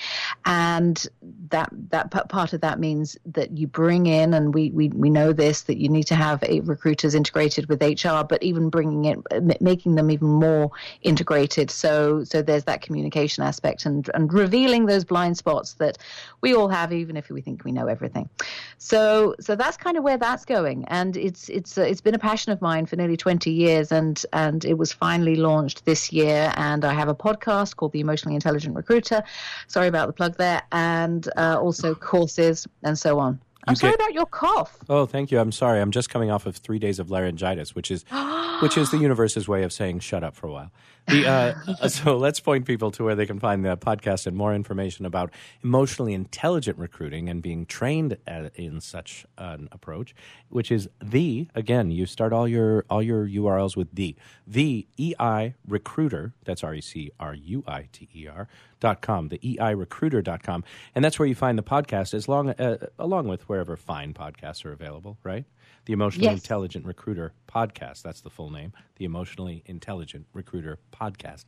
And 0.46 1.06
that 1.50 1.70
that 1.90 2.30
part 2.30 2.54
of 2.54 2.62
that 2.62 2.80
means 2.80 3.18
that 3.26 3.58
you 3.58 3.68
bring 3.68 4.06
in 4.06 4.34
and 4.34 4.54
we 4.54 4.72
we, 4.72 4.90
we 4.90 5.10
know 5.10 5.34
this 5.34 5.62
that 5.62 5.78
you 5.78 5.90
need 5.90 6.06
to 6.06 6.16
have 6.16 6.44
recruiters 6.64 7.16
integrated 7.16 7.68
with 7.68 7.82
HR 7.82 8.24
but 8.24 8.42
even 8.44 8.70
bringing 8.70 9.06
it 9.06 9.62
making 9.62 9.96
them 9.96 10.12
even 10.12 10.28
more 10.28 10.72
integrated. 11.02 11.72
So 11.72 12.24
so 12.24 12.42
there's 12.42 12.66
that 12.66 12.82
communication 12.82 13.44
aspect 13.44 13.86
and 13.86 14.10
and 14.14 14.32
revealing 14.34 14.86
those 14.86 15.06
blind 15.06 15.38
spots 15.38 15.74
that 15.74 15.98
we 16.42 16.56
all 16.56 16.68
have 16.70 16.92
even 16.94 17.18
if 17.18 17.30
we 17.30 17.42
think 17.42 17.64
we 17.64 17.72
know 17.72 17.88
everything 17.88 18.30
so 18.78 19.36
so 19.40 19.56
that's 19.56 19.78
kind 19.78 19.98
of 19.98 20.04
where 20.04 20.18
that's 20.18 20.46
going 20.46 20.86
and 20.86 21.18
it's 21.18 21.50
it's 21.50 21.78
uh, 21.78 21.82
it's 21.82 22.02
been 22.02 22.16
a 22.16 22.20
passion 22.20 22.52
of 22.52 22.62
mine 22.62 22.86
for 22.86 22.96
nearly 22.96 23.18
20 23.18 23.52
years 23.52 23.92
and 23.92 24.26
and 24.34 24.66
it 24.66 24.78
was 24.78 24.94
finally 24.94 25.36
launched 25.36 25.86
this 25.86 26.12
year 26.12 26.54
and 26.58 26.86
I 26.86 26.94
have 26.94 27.08
a 27.08 27.16
podcast 27.16 27.76
called 27.76 27.92
The 27.92 28.00
Emotionally 28.00 28.36
Intelligent 28.36 28.76
Recruiter. 28.76 29.24
Sorry 29.68 29.88
about 29.88 30.08
the 30.08 30.14
plug 30.14 30.38
there, 30.38 30.64
and 30.72 31.28
uh, 31.38 31.58
also 31.60 31.96
courses 31.96 32.68
and 32.84 32.98
so 32.98 33.20
on. 33.20 33.40
I'm 33.68 33.76
sorry 33.76 33.96
about 33.96 34.14
your 34.14 34.26
cough. 34.26 34.78
Oh, 34.88 35.06
thank 35.06 35.30
you. 35.30 35.40
I'm 35.40 35.52
sorry. 35.52 35.82
I'm 35.82 35.92
just 35.92 36.10
coming 36.10 36.32
off 36.32 36.46
of 36.46 36.56
three 36.56 36.80
days 36.80 37.00
of 37.00 37.12
laryngitis, 37.12 37.76
which 37.76 37.92
is 37.92 38.06
which 38.62 38.78
is 38.78 38.92
the 38.92 38.98
universe's 38.98 39.48
way 39.48 39.64
of 39.64 39.74
saying 39.74 40.00
shut 40.00 40.24
up 40.24 40.36
for 40.36 40.48
a 40.48 40.52
while. 40.52 40.72
The, 41.08 41.26
uh, 41.26 41.88
so 41.88 42.18
let's 42.18 42.40
point 42.40 42.66
people 42.66 42.92
to 42.92 43.04
where 43.04 43.16
they 43.16 43.26
can 43.26 43.40
find 43.40 43.64
the 43.64 43.78
podcast 43.78 44.28
and 44.28 44.36
more 44.36 44.54
information 44.54 45.06
about 45.06 45.34
emotionally 45.64 46.14
intelligent 46.14 46.78
recruiting 46.78 47.30
and 47.30 47.42
being 47.42 47.66
trained 47.66 48.18
at, 48.28 48.54
in 48.56 48.82
such 48.82 49.26
an 49.38 49.70
approach, 49.72 50.14
which 50.50 50.72
is 50.72 50.90
the 51.02 51.48
again. 51.56 51.92
You 51.92 52.06
start 52.06 52.34
all 52.34 52.48
your 52.48 52.86
all 52.90 53.02
your 53.02 53.26
URLs 53.26 53.78
with 53.78 53.94
the 53.94 54.16
the 54.46 54.88
EI 55.00 55.56
recruiter. 55.66 56.34
That's 56.44 56.64
R 56.64 56.74
E 56.76 56.82
C 56.82 57.12
R 57.20 57.34
U 57.34 57.64
I 57.68 57.88
T 57.92 58.10
E 58.14 58.28
R 58.28 58.48
dot 58.80 59.02
com. 59.02 59.30
The 59.30 59.40
EI 59.60 59.74
recruiter 59.76 60.22
dot 60.22 60.44
com, 60.44 60.64
and 60.94 61.06
that's 61.06 61.18
where 61.18 61.28
you 61.28 61.36
find 61.36 61.58
the 61.58 61.64
podcast 61.64 62.14
as 62.14 62.28
long 62.28 62.50
uh, 62.50 62.88
along 63.00 63.28
with 63.28 63.48
wherever 63.48 63.78
fine 63.78 64.14
podcasts 64.14 64.66
are 64.66 64.74
available. 64.74 65.18
Right. 65.24 65.46
The 65.88 65.94
Emotionally 65.94 66.26
Yes. 66.28 66.40
Intelligent 66.40 66.86
Recruiter 66.86 67.32
Podcast. 67.50 68.02
That's 68.02 68.20
the 68.20 68.30
full 68.30 68.50
name. 68.52 68.74
The 68.98 69.06
Emotionally 69.06 69.64
Intelligent 69.66 70.26
Recruiter 70.34 70.80
Podcast. 70.94 71.46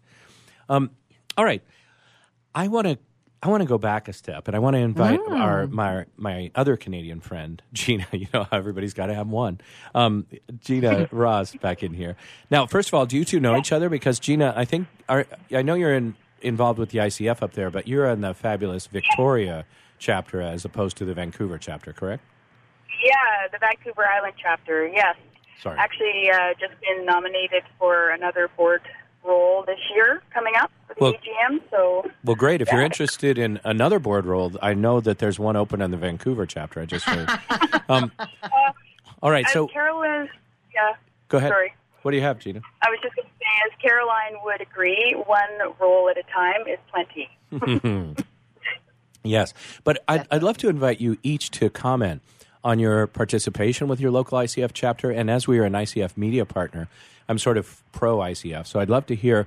Um, 0.70 0.92
all 1.38 1.44
right. 1.44 1.62
I 2.56 2.70
want 2.70 2.88
to 2.88 2.98
I 3.44 3.50
want 3.50 3.62
to 3.64 3.68
go 3.68 3.78
back 3.78 4.08
a 4.08 4.14
step, 4.14 4.48
and 4.48 4.56
I 4.56 4.60
want 4.60 4.76
to 4.76 4.80
invite 4.80 5.20
our 5.30 5.68
my 5.68 6.06
my 6.16 6.52
other 6.56 6.78
Canadian 6.78 7.20
friend 7.20 7.62
Gina. 7.74 8.08
You 8.14 8.28
know 8.34 8.46
how 8.50 8.58
everybody's 8.58 8.94
got 8.94 9.08
to 9.08 9.14
have 9.14 9.28
one. 9.28 9.60
Um, 9.94 10.26
Gina 10.62 11.10
Ross 11.12 11.54
back 11.56 11.84
in 11.84 11.94
here. 11.94 12.16
Now, 12.50 12.66
first 12.66 12.88
of 12.90 12.94
all, 12.94 13.06
do 13.06 13.18
you 13.18 13.26
two 13.26 13.42
know 13.42 13.58
each 13.58 13.74
other? 13.74 13.90
Because 13.90 14.20
Gina, 14.20 14.54
I 14.56 14.64
think 14.64 14.88
are, 15.10 15.26
I 15.54 15.62
know 15.64 15.74
you're 15.76 15.94
in, 15.96 16.16
involved 16.42 16.80
with 16.80 16.92
the 16.92 17.00
ICF 17.00 17.42
up 17.44 17.54
there, 17.54 17.70
but 17.70 17.90
you're 17.90 18.08
in 18.08 18.22
the 18.22 18.34
fabulous 18.34 18.88
Victoria 18.88 19.66
chapter 19.98 20.42
as 20.42 20.64
opposed 20.64 20.96
to 20.98 21.06
the 21.06 21.14
Vancouver 21.14 21.58
chapter, 21.58 21.92
correct? 21.92 22.24
Yeah, 23.04 23.48
the 23.52 23.58
Vancouver 23.60 24.06
Island 24.06 24.34
chapter. 24.42 24.88
Yes. 24.88 25.16
Sorry. 25.62 25.78
Actually, 25.78 26.30
uh, 26.32 26.54
just 26.60 26.80
been 26.82 27.06
nominated 27.06 27.64
for 27.78 28.10
another 28.10 28.50
board 28.56 28.82
role 29.24 29.64
this 29.68 29.80
year 29.94 30.22
coming 30.34 30.54
up 30.56 30.72
for 30.88 30.94
the 30.94 31.00
Well- 31.02 31.14
AGM. 31.14 31.62
So 31.70 32.10
Well, 32.24 32.36
great. 32.36 32.62
If 32.62 32.72
you're 32.72 32.82
interested 32.82 33.38
in 33.38 33.60
another 33.64 34.00
board 34.00 34.26
role, 34.26 34.54
I 34.62 34.74
know 34.74 35.02
that 35.02 35.20
there's 35.20 35.38
one 35.40 35.56
open 35.56 35.82
on 35.82 35.92
the 35.92 35.98
Vancouver 35.98 36.46
chapter. 36.46 36.80
I 36.80 36.86
just 36.86 37.06
heard. 37.06 37.30
um, 37.90 38.12
all 39.22 39.32
right, 39.32 39.48
so 39.50 39.68
Carolyn, 39.68 40.30
yeah. 40.74 40.94
go 41.28 41.38
ahead. 41.38 41.52
Sorry. 41.52 41.74
What 42.04 42.12
do 42.12 42.18
you 42.18 42.24
have, 42.24 42.40
Gina? 42.40 42.62
I 42.82 42.90
was 42.90 43.00
just 43.04 43.14
going 43.18 43.28
to 43.28 43.34
say, 43.34 43.46
as 43.68 43.82
Caroline 43.82 44.38
would 44.46 44.62
agree, 44.62 45.14
one 45.28 45.74
role 45.82 46.10
at 46.10 46.18
a 46.18 46.24
time 46.32 46.66
is 46.68 46.80
plenty. 46.90 48.16
Yes, 49.22 49.54
but 49.84 50.02
I'd, 50.08 50.26
I'd 50.32 50.44
love 50.44 50.58
to 50.60 50.70
invite 50.70 51.02
you 51.02 51.18
each 51.24 51.52
to 51.52 51.70
comment 51.70 52.22
on 52.64 52.80
your 52.80 53.08
participation 53.08 53.88
with 53.88 54.00
your 54.00 54.12
local 54.12 54.38
ICF 54.38 54.72
chapter. 54.74 55.12
And 55.12 55.30
as 55.30 55.48
we 55.48 55.60
are 55.60 55.64
an 55.64 55.74
ICF 55.74 56.18
media 56.18 56.46
partner, 56.46 56.88
I'm 57.28 57.38
sort 57.38 57.58
of 57.58 57.82
pro 57.92 58.18
ICF, 58.18 58.66
so 58.66 58.80
I'd 58.80 58.90
love 58.90 59.06
to 59.08 59.16
hear 59.16 59.46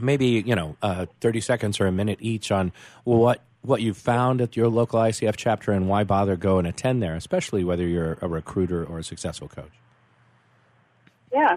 maybe 0.00 0.26
you 0.26 0.54
know 0.54 0.76
uh, 0.82 1.06
30 1.20 1.40
seconds 1.40 1.80
or 1.80 1.86
a 1.86 1.92
minute 1.92 2.18
each 2.20 2.50
on 2.50 2.72
what 3.04 3.42
what 3.62 3.82
you've 3.82 3.96
found 3.96 4.40
at 4.40 4.56
your 4.56 4.68
local 4.68 5.00
ICF 5.00 5.36
chapter 5.36 5.72
and 5.72 5.88
why 5.88 6.04
bother 6.04 6.36
go 6.36 6.58
and 6.58 6.66
attend 6.66 7.02
there, 7.02 7.14
especially 7.14 7.64
whether 7.64 7.86
you're 7.86 8.16
a 8.22 8.28
recruiter 8.28 8.84
or 8.84 9.00
a 9.00 9.04
successful 9.04 9.48
coach. 9.48 9.72
Yeah. 11.32 11.56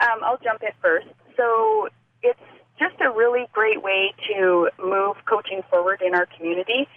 Um, 0.00 0.18
I'll 0.22 0.38
jump 0.38 0.62
in 0.62 0.70
first. 0.82 1.06
So 1.36 1.88
it's 2.22 2.38
just 2.78 3.00
a 3.00 3.10
really 3.10 3.46
great 3.52 3.82
way 3.82 4.12
to 4.28 4.68
move 4.82 5.16
coaching 5.24 5.62
forward 5.70 6.02
in 6.04 6.14
our 6.14 6.26
community. 6.26 6.88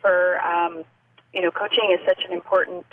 For 0.00 0.40
um, 0.40 0.84
you 1.36 1.42
know, 1.42 1.50
coaching 1.50 1.90
is 1.92 2.00
such 2.06 2.24
an 2.26 2.32
important 2.32 2.86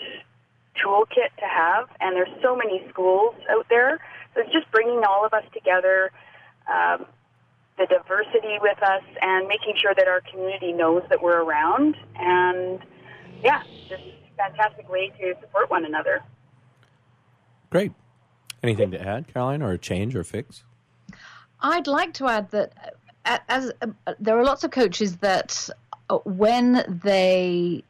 toolkit 0.75 1.32
to 1.39 1.45
have, 1.45 1.88
and 2.01 2.13
there's 2.13 2.41
so 2.41 2.58
many 2.58 2.86
schools 2.89 3.36
out 3.49 3.65
there. 3.69 3.99
So 4.36 4.41
it's 4.41 4.51
just 4.51 4.69
bringing 4.69 5.01
all 5.06 5.25
of 5.25 5.34
us 5.34 5.45
together, 5.53 6.12
um, 6.67 7.06
the 7.77 7.86
diversity 7.86 8.60
with 8.62 8.84
us, 8.84 9.03
and 9.21 9.47
making 9.47 9.75
sure 9.82 9.95
that 9.95 10.10
our 10.10 10.19
community 10.29 10.73
knows 10.73 11.03
that 11.10 11.23
we're 11.23 11.41
around. 11.41 11.95
And 12.17 12.82
yeah, 13.41 13.63
just 13.88 14.03
a 14.03 14.36
fantastic 14.36 14.89
way 14.89 15.13
to 15.21 15.36
support 15.39 15.69
one 15.71 15.86
another. 15.86 16.21
Great. 17.69 17.93
Anything 18.62 18.91
to 18.91 19.01
add, 19.01 19.34
Caroline, 19.34 19.62
or 19.62 19.71
a 19.71 19.77
change 19.77 20.17
or 20.17 20.25
fix? 20.25 20.65
I'd 21.62 21.88
like 21.88 22.13
to 22.15 22.27
add 22.27 22.51
that 22.51 22.97
uh, 23.23 23.38
as 23.47 23.71
uh, 23.82 24.13
there 24.19 24.38
are 24.38 24.43
lots 24.43 24.65
of 24.65 24.71
coaches 24.71 25.17
that 25.17 25.69
uh, 26.10 26.17
when 26.25 26.99
they 27.03 27.86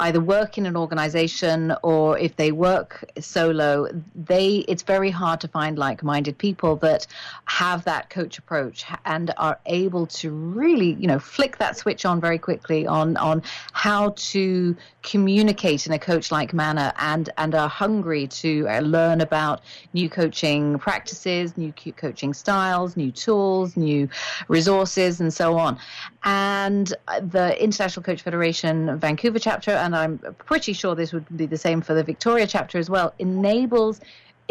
either 0.00 0.20
work 0.20 0.56
in 0.56 0.66
an 0.66 0.76
organization 0.76 1.74
or 1.82 2.18
if 2.18 2.36
they 2.36 2.50
work 2.52 3.04
solo 3.20 3.88
they 4.14 4.64
it's 4.68 4.82
very 4.82 5.10
hard 5.10 5.40
to 5.40 5.48
find 5.48 5.78
like-minded 5.78 6.36
people 6.38 6.76
that 6.76 7.06
have 7.44 7.84
that 7.84 8.08
coach 8.08 8.38
approach 8.38 8.84
and 9.04 9.34
are 9.36 9.58
able 9.66 10.06
to 10.06 10.30
really 10.30 10.94
you 10.94 11.06
know 11.06 11.18
flick 11.18 11.58
that 11.58 11.76
switch 11.76 12.06
on 12.06 12.20
very 12.20 12.38
quickly 12.38 12.86
on 12.86 13.16
on 13.18 13.42
how 13.72 14.10
to 14.16 14.74
communicate 15.02 15.86
in 15.86 15.92
a 15.92 15.98
coach 15.98 16.32
like 16.32 16.54
manner 16.54 16.92
and 16.98 17.28
and 17.36 17.54
are 17.54 17.68
hungry 17.68 18.26
to 18.26 18.66
uh, 18.68 18.80
learn 18.80 19.20
about 19.20 19.60
new 19.92 20.08
coaching 20.08 20.78
practices 20.78 21.56
new 21.58 21.72
coaching 21.96 22.32
styles 22.32 22.96
new 22.96 23.12
tools 23.12 23.76
new 23.76 24.08
resources 24.48 25.20
and 25.20 25.32
so 25.32 25.58
on. 25.58 25.78
And 26.24 26.94
the 27.20 27.60
international 27.62 28.02
coach 28.02 28.22
federation 28.22 28.98
Vancouver 29.02 29.40
chapter, 29.40 29.72
and 29.72 29.96
I'm 29.96 30.18
pretty 30.38 30.72
sure 30.72 30.94
this 30.94 31.12
would 31.12 31.26
be 31.36 31.44
the 31.44 31.58
same 31.58 31.82
for 31.82 31.92
the 31.92 32.04
Victoria 32.04 32.46
chapter 32.46 32.78
as 32.78 32.88
well, 32.88 33.12
enables 33.18 34.00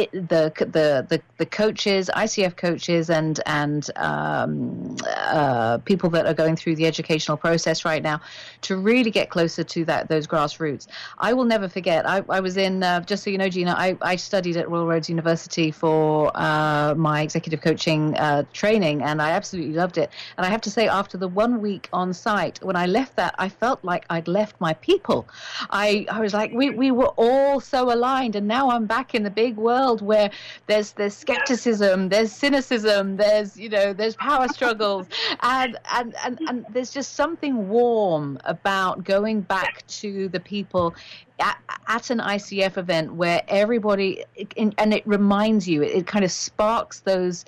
it, 0.01 0.11
the, 0.11 0.51
the 0.57 1.05
the 1.07 1.21
the 1.37 1.45
coaches, 1.45 2.09
ICF 2.15 2.57
coaches, 2.57 3.09
and 3.09 3.39
and 3.45 3.89
um, 3.95 4.95
uh, 5.07 5.77
people 5.79 6.09
that 6.11 6.25
are 6.25 6.33
going 6.33 6.55
through 6.55 6.75
the 6.75 6.85
educational 6.85 7.37
process 7.37 7.85
right 7.85 8.01
now, 8.01 8.19
to 8.61 8.77
really 8.77 9.11
get 9.11 9.29
closer 9.29 9.63
to 9.63 9.85
that 9.85 10.07
those 10.07 10.27
grassroots. 10.27 10.87
I 11.19 11.33
will 11.33 11.45
never 11.45 11.67
forget. 11.67 12.07
I, 12.07 12.23
I 12.29 12.39
was 12.39 12.57
in 12.57 12.83
uh, 12.83 13.01
just 13.01 13.23
so 13.23 13.29
you 13.29 13.37
know, 13.37 13.49
Gina. 13.49 13.75
I, 13.77 13.97
I 14.01 14.15
studied 14.15 14.57
at 14.57 14.69
Royal 14.69 14.87
Roads 14.87 15.09
University 15.09 15.71
for 15.71 16.31
uh, 16.35 16.95
my 16.95 17.21
executive 17.21 17.61
coaching 17.61 18.17
uh, 18.17 18.43
training, 18.53 19.03
and 19.03 19.21
I 19.21 19.31
absolutely 19.31 19.73
loved 19.73 19.97
it. 19.97 20.09
And 20.37 20.45
I 20.45 20.49
have 20.49 20.61
to 20.61 20.71
say, 20.71 20.87
after 20.87 21.17
the 21.17 21.27
one 21.27 21.61
week 21.61 21.89
on 21.93 22.13
site, 22.13 22.63
when 22.63 22.75
I 22.75 22.85
left 22.85 23.15
that, 23.17 23.35
I 23.37 23.49
felt 23.49 23.83
like 23.83 24.05
I'd 24.09 24.27
left 24.27 24.55
my 24.59 24.73
people. 24.75 25.27
I 25.69 26.05
I 26.09 26.19
was 26.19 26.33
like, 26.33 26.51
we 26.53 26.69
we 26.69 26.91
were 26.91 27.13
all 27.17 27.59
so 27.59 27.91
aligned, 27.93 28.35
and 28.35 28.47
now 28.47 28.69
I'm 28.71 28.85
back 28.85 29.13
in 29.13 29.23
the 29.23 29.29
big 29.29 29.57
world 29.57 29.90
world 29.91 30.01
where 30.01 30.31
there's 30.67 30.93
there's 30.93 31.15
skepticism, 31.15 32.09
there's 32.09 32.31
cynicism, 32.31 33.17
there's 33.17 33.57
you 33.57 33.69
know 33.69 33.93
there's 33.93 34.15
power 34.15 34.47
struggles, 34.53 35.07
and, 35.41 35.77
and 35.93 36.15
and 36.25 36.39
and 36.47 36.65
there's 36.69 36.91
just 36.91 37.15
something 37.15 37.69
warm 37.69 38.39
about 38.45 39.03
going 39.03 39.41
back 39.41 39.85
to 39.87 40.29
the 40.29 40.39
people 40.39 40.95
at, 41.39 41.57
at 41.87 42.09
an 42.09 42.19
ICF 42.19 42.77
event 42.77 43.13
where 43.13 43.41
everybody 43.47 44.23
and 44.57 44.93
it 44.93 45.05
reminds 45.05 45.67
you, 45.67 45.81
it, 45.81 45.91
it 45.91 46.07
kind 46.07 46.23
of 46.25 46.31
sparks 46.31 47.01
those 47.01 47.45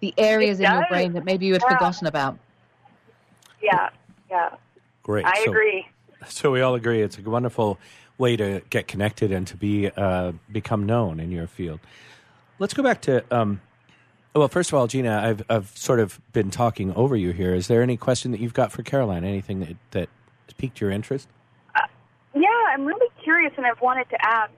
the 0.00 0.14
areas 0.18 0.58
in 0.58 0.70
your 0.70 0.86
brain 0.88 1.12
that 1.12 1.24
maybe 1.24 1.46
you 1.46 1.52
had 1.52 1.62
yeah. 1.62 1.74
forgotten 1.74 2.06
about. 2.06 2.36
Yeah, 3.62 3.90
yeah. 4.28 4.50
Great. 5.04 5.24
I 5.24 5.44
so, 5.44 5.50
agree. 5.50 5.86
So 6.28 6.52
we 6.52 6.60
all 6.60 6.76
agree 6.76 7.02
it's 7.02 7.18
a 7.18 7.22
wonderful 7.22 7.78
way 8.22 8.36
to 8.36 8.62
get 8.70 8.86
connected 8.86 9.32
and 9.32 9.46
to 9.48 9.56
be 9.56 9.88
uh, 9.88 10.32
become 10.50 10.86
known 10.86 11.18
in 11.18 11.32
your 11.32 11.48
field. 11.48 11.80
Let's 12.58 12.72
go 12.72 12.82
back 12.82 13.02
to. 13.02 13.24
Um, 13.36 13.60
well, 14.34 14.48
first 14.48 14.70
of 14.70 14.74
all, 14.78 14.86
Gina, 14.86 15.20
I've 15.22 15.42
I've 15.50 15.76
sort 15.76 16.00
of 16.00 16.20
been 16.32 16.50
talking 16.50 16.94
over 16.94 17.16
you 17.16 17.32
here. 17.32 17.54
Is 17.54 17.66
there 17.66 17.82
any 17.82 17.98
question 17.98 18.30
that 18.30 18.40
you've 18.40 18.54
got 18.54 18.72
for 18.72 18.82
Caroline? 18.82 19.24
Anything 19.24 19.60
that 19.60 19.76
that 19.90 20.08
piqued 20.56 20.80
your 20.80 20.90
interest? 20.90 21.28
Uh, 21.74 21.80
yeah, 22.34 22.48
I'm 22.72 22.86
really 22.86 23.10
curious, 23.22 23.52
and 23.56 23.66
I've 23.66 23.80
wanted 23.80 24.08
to 24.10 24.16
ask. 24.24 24.52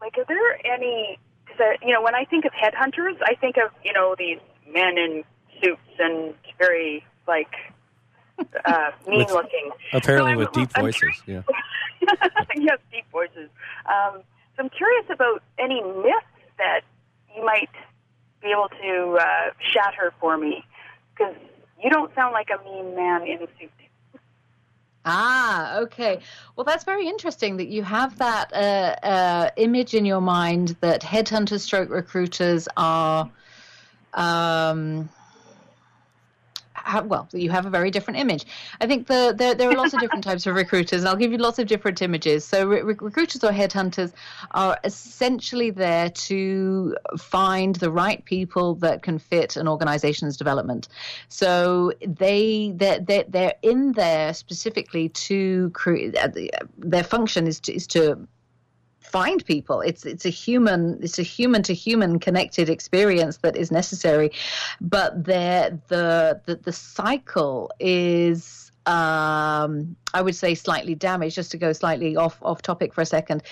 Like, 0.00 0.16
are 0.18 0.24
there 0.28 0.72
any? 0.72 1.18
Because 1.46 1.78
you 1.82 1.92
know, 1.92 2.02
when 2.02 2.14
I 2.14 2.24
think 2.26 2.44
of 2.44 2.52
headhunters, 2.52 3.16
I 3.24 3.34
think 3.34 3.56
of 3.56 3.72
you 3.82 3.94
know 3.94 4.14
these 4.16 4.38
men 4.68 4.98
in 4.98 5.24
suits 5.62 5.80
and 5.98 6.34
very 6.58 7.02
like 7.26 7.52
uh, 8.64 8.90
mean 9.06 9.26
looking. 9.28 9.70
Apparently, 9.92 10.32
so 10.34 10.38
with 10.38 10.52
deep 10.52 10.70
voices. 10.76 11.22
Yeah. 11.26 11.42
yes, 12.56 12.78
deep 12.90 13.04
voices. 13.12 13.50
Um, 13.86 14.22
so 14.56 14.64
I'm 14.64 14.70
curious 14.70 15.06
about 15.10 15.42
any 15.58 15.82
myths 15.82 16.26
that 16.58 16.80
you 17.36 17.44
might 17.44 17.70
be 18.42 18.48
able 18.48 18.68
to 18.68 19.18
uh, 19.20 19.50
shatter 19.72 20.12
for 20.20 20.36
me, 20.36 20.64
because 21.12 21.34
you 21.82 21.90
don't 21.90 22.14
sound 22.14 22.32
like 22.32 22.48
a 22.50 22.62
mean 22.64 22.94
man 22.94 23.26
in 23.26 23.36
a 23.36 23.46
suit. 23.58 23.70
Ah, 25.04 25.78
okay. 25.78 26.20
Well, 26.56 26.64
that's 26.64 26.84
very 26.84 27.08
interesting 27.08 27.56
that 27.56 27.68
you 27.68 27.82
have 27.82 28.18
that 28.18 28.52
uh, 28.52 29.06
uh, 29.06 29.50
image 29.56 29.94
in 29.94 30.04
your 30.04 30.20
mind 30.20 30.76
that 30.80 31.00
headhunters, 31.00 31.60
stroke 31.60 31.88
recruiters 31.88 32.68
are. 32.76 33.30
Um, 34.12 35.08
well, 37.04 37.28
you 37.32 37.50
have 37.50 37.66
a 37.66 37.70
very 37.70 37.90
different 37.90 38.18
image. 38.18 38.46
I 38.80 38.86
think 38.86 39.06
the, 39.06 39.34
the 39.36 39.54
there 39.56 39.70
are 39.70 39.74
lots 39.74 39.94
of 39.94 40.00
different 40.00 40.24
types 40.24 40.46
of 40.46 40.54
recruiters. 40.54 41.02
And 41.02 41.08
I'll 41.08 41.16
give 41.16 41.32
you 41.32 41.38
lots 41.38 41.58
of 41.58 41.66
different 41.66 42.02
images. 42.02 42.44
So 42.44 42.66
re- 42.66 42.82
recruiters 42.82 43.42
or 43.44 43.50
headhunters 43.50 44.12
are 44.52 44.78
essentially 44.84 45.70
there 45.70 46.10
to 46.10 46.96
find 47.18 47.76
the 47.76 47.90
right 47.90 48.24
people 48.24 48.74
that 48.76 49.02
can 49.02 49.18
fit 49.18 49.56
an 49.56 49.68
organization's 49.68 50.36
development. 50.36 50.88
So 51.28 51.92
they 52.06 52.72
they're, 52.74 53.00
they're, 53.00 53.24
they're 53.28 53.54
in 53.62 53.92
there 53.92 54.34
specifically 54.34 55.08
to 55.10 55.70
create. 55.70 56.16
Uh, 56.16 56.28
their 56.78 57.04
function 57.04 57.46
is 57.46 57.60
to, 57.60 57.74
is 57.74 57.86
to 57.88 58.26
find 59.10 59.44
people. 59.44 59.80
It's 59.80 60.06
it's 60.06 60.24
a 60.24 60.30
human 60.30 60.98
it's 61.02 61.18
a 61.18 61.22
human 61.22 61.62
to 61.64 61.74
human 61.74 62.18
connected 62.18 62.68
experience 62.68 63.38
that 63.38 63.56
is 63.56 63.70
necessary, 63.70 64.30
but 64.80 65.24
the 65.24 65.78
the 65.88 66.40
the, 66.46 66.56
the 66.56 66.72
cycle 66.72 67.70
is 67.80 68.70
um, 68.86 69.96
I 70.14 70.22
would 70.22 70.34
say 70.34 70.54
slightly 70.54 70.94
damaged. 70.94 71.36
Just 71.36 71.50
to 71.52 71.56
go 71.56 71.72
slightly 71.72 72.16
off 72.16 72.38
off 72.42 72.62
topic 72.62 72.94
for 72.94 73.00
a 73.00 73.06
second, 73.06 73.42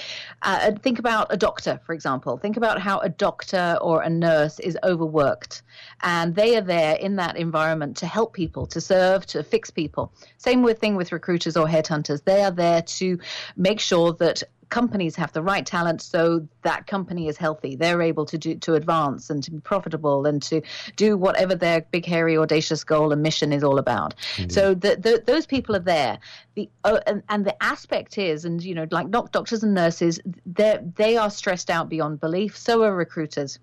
uh, 0.43 0.73
think 0.83 0.99
about 0.99 1.27
a 1.31 1.37
doctor, 1.37 1.81
for 1.85 1.93
example. 1.93 2.37
Think 2.39 2.57
about 2.57 2.81
how 2.81 2.99
a 3.01 3.09
doctor 3.09 3.79
or 3.81 4.03
a 4.03 4.11
nurse 4.11 4.59
is 4.61 4.77
overworked, 4.85 5.63
and 6.03 6.35
they 6.35 6.57
are 6.57 6.63
there 6.63 6.97
in 6.97 7.17
that 7.17 7.37
environment 7.37 7.97
to 7.99 8.07
help 8.07 8.33
people, 8.33 8.67
to 8.67 8.81
serve, 8.81 9.27
to 9.27 9.43
fix 9.43 9.71
people. 9.71 10.13
Same 10.37 10.63
with 10.63 10.79
thing 10.79 10.97
with 10.97 11.13
recruiters 11.13 11.57
or 11.57 11.67
headhunters. 11.67 12.25
They 12.25 12.43
are 12.43 12.51
there 12.51 12.83
to 12.83 13.19
make 13.57 13.81
sure 13.81 14.13
that 14.15 14.43
companies 14.69 15.17
have 15.17 15.33
the 15.33 15.43
right 15.43 15.65
talent 15.65 16.03
so 16.03 16.47
that 16.63 16.87
company 16.87 17.29
is 17.29 17.37
healthy 17.37 17.75
they're 17.77 18.03
able 18.03 18.25
to 18.25 18.37
do 18.37 18.55
to 18.57 18.75
advance 18.75 19.31
and 19.31 19.43
to 19.43 19.51
be 19.51 19.61
profitable 19.61 20.27
and 20.27 20.43
to 20.43 20.61
do 20.97 21.17
whatever 21.17 21.55
their 21.55 21.81
big 21.91 22.05
hairy 22.05 22.37
audacious 22.37 22.85
goal 22.85 23.13
and 23.13 23.23
mission 23.23 23.53
is 23.53 23.65
all 23.65 23.79
about 23.79 24.15
Indeed. 24.37 24.53
so 24.53 24.75
the, 24.75 24.97
the, 24.97 25.23
those 25.27 25.47
people 25.47 25.75
are 25.75 25.81
there 25.81 26.19
the 26.59 26.69
uh, 26.85 27.01
and, 27.07 27.23
and, 27.29 27.45
the 27.45 27.63
aspect 27.63 28.19
is 28.19 28.45
and 28.45 28.63
you 28.63 28.75
know 28.75 28.87
like 28.91 29.11
doctors 29.11 29.63
and 29.63 29.75
nurses 29.75 30.21
they 30.45 30.79
they 30.97 31.17
are 31.17 31.31
stressed 31.31 31.71
out 31.71 31.89
beyond 31.89 32.21
belief 32.21 32.57
so 32.57 32.83
are 32.83 32.95
recruiters 32.95 33.59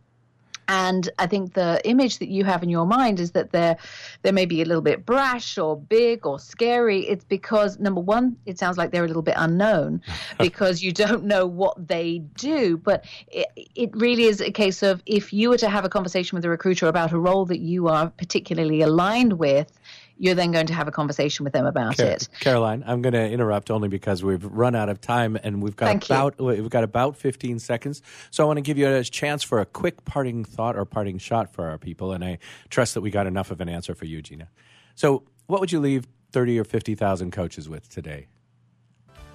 and 0.68 1.10
I 1.20 1.28
think 1.28 1.54
the 1.54 1.80
image 1.88 2.20
that 2.20 2.30
you 2.30 2.44
have 2.44 2.64
in 2.64 2.70
your 2.70 2.86
mind 2.86 3.20
is 3.20 3.32
that 3.32 3.52
they're 3.52 3.78
they 4.24 4.32
may 4.32 4.46
be 4.46 4.62
a 4.62 4.66
little 4.66 4.82
bit 4.82 5.06
brash 5.06 5.58
or 5.58 5.78
big 5.78 6.26
or 6.26 6.40
scary. 6.40 7.02
It's 7.08 7.24
because 7.24 7.80
number 7.80 8.02
one, 8.02 8.38
it 8.46 8.58
sounds 8.58 8.78
like 8.78 8.92
they're 8.92 9.06
a 9.06 9.08
little 9.08 9.22
bit 9.22 9.36
unknown 9.38 10.02
because 10.40 10.82
you 10.82 10.92
don't 10.92 11.26
know 11.26 11.46
what 11.46 11.88
they 11.88 12.20
do. 12.36 12.78
But 12.78 13.06
it, 13.28 13.48
it 13.76 13.92
really 13.96 14.24
is 14.24 14.42
a 14.42 14.52
case 14.52 14.82
of 14.82 15.04
if 15.06 15.32
you 15.32 15.50
were 15.50 15.58
to 15.58 15.70
have 15.70 15.86
a 15.86 15.90
conversation 15.90 16.36
with 16.36 16.46
a 16.46 16.50
recruiter 16.50 16.88
about 16.88 17.12
a 17.12 17.20
role 17.20 17.46
that 17.46 17.60
you 17.60 17.88
are 17.88 18.10
particularly 18.10 18.82
aligned 18.82 19.34
with, 19.34 19.72
you're 20.18 20.36
then 20.36 20.52
going 20.52 20.68
to 20.68 20.74
have 20.74 20.88
a 20.88 20.92
conversation 20.92 21.44
with 21.44 21.54
them 21.54 21.66
about 21.66 21.98
Car- 21.98 22.06
it. 22.08 22.30
Caroline, 22.40 22.84
I'm 22.88 23.02
going 23.02 23.14
to 23.14 23.30
interrupt 23.30 23.70
only 23.70 23.90
because 23.90 24.24
we've 24.24 24.46
run 24.46 24.76
out 24.76 24.90
of 24.90 25.02
time 25.02 25.38
and 25.44 25.62
we've 25.62 25.76
got 25.76 25.88
Thank 25.88 26.06
about 26.06 26.36
you. 26.40 26.46
we've 26.46 26.70
got 26.70 26.84
about 26.84 27.18
15 27.18 27.60
seconds. 27.60 28.02
So 28.32 28.44
I 28.44 28.48
want 28.48 28.58
to 28.58 28.62
give 28.62 28.78
you 28.78 28.88
a 28.88 29.04
chance 29.04 29.44
for 29.44 29.60
a 29.60 29.66
quick 29.66 30.06
parting 30.06 30.46
thought 30.46 30.76
or 30.76 30.86
parting 30.86 31.18
shot 31.18 31.54
for 31.54 31.66
our 31.70 31.78
people, 31.78 32.14
and 32.14 32.24
I 32.24 32.38
trust 32.70 32.94
that 32.94 33.02
we 33.02 33.12
got 33.12 33.28
enough 33.28 33.52
of 33.52 33.62
an 33.62 33.70
answer 33.70 33.96
for 33.96 34.06
you, 34.06 34.22
Gina. 34.22 34.50
So, 34.96 35.24
what 35.48 35.60
would 35.60 35.72
you 35.72 35.80
leave 35.80 36.08
thirty 36.32 36.58
or 36.60 36.64
fifty 36.64 36.96
thousand 36.96 37.32
coaches 37.32 37.68
with 37.68 37.90
today, 37.90 38.28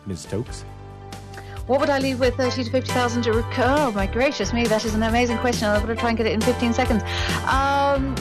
Ms. 0.06 0.20
Stokes? 0.20 0.64
What 1.66 1.78
would 1.78 1.90
I 1.90 2.00
leave 2.00 2.18
with 2.18 2.34
30 2.34 2.64
to 2.64 2.70
50,000 2.70 3.22
to 3.22 3.32
recur? 3.32 3.62
Oh, 3.78 3.92
my 3.92 4.04
gracious 4.06 4.52
me, 4.52 4.66
that 4.66 4.84
is 4.84 4.94
an 4.94 5.04
amazing 5.04 5.38
question. 5.38 5.68
I'm 5.68 5.80
going 5.82 5.94
to 5.94 6.00
try 6.00 6.08
and 6.08 6.18
get 6.18 6.26
it 6.26 6.32
in 6.32 6.40
15 6.40 6.72
seconds. 6.72 7.04
Um, 7.46 8.16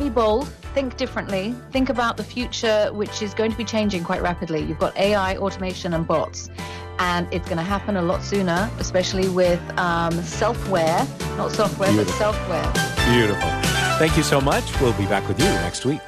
be 0.00 0.08
bold, 0.08 0.48
think 0.74 0.96
differently, 0.96 1.54
think 1.70 1.90
about 1.90 2.16
the 2.16 2.24
future, 2.24 2.90
which 2.92 3.22
is 3.22 3.34
going 3.34 3.50
to 3.52 3.56
be 3.56 3.64
changing 3.64 4.02
quite 4.02 4.22
rapidly. 4.22 4.62
You've 4.62 4.78
got 4.78 4.96
AI, 4.96 5.36
automation, 5.36 5.94
and 5.94 6.06
bots. 6.06 6.48
And 6.98 7.26
it's 7.32 7.46
going 7.46 7.58
to 7.58 7.62
happen 7.62 7.96
a 7.96 8.02
lot 8.02 8.22
sooner, 8.22 8.70
especially 8.78 9.28
with 9.28 9.60
um, 9.78 10.12
self-wear, 10.22 11.06
not 11.36 11.52
software, 11.52 11.90
Beautiful. 11.92 12.12
but 12.12 12.18
self-wear. 12.18 13.14
Beautiful. 13.14 13.50
Thank 13.98 14.16
you 14.16 14.22
so 14.22 14.40
much. 14.40 14.80
We'll 14.80 14.94
be 14.94 15.06
back 15.06 15.26
with 15.28 15.38
you 15.38 15.46
next 15.46 15.84
week. 15.84 16.00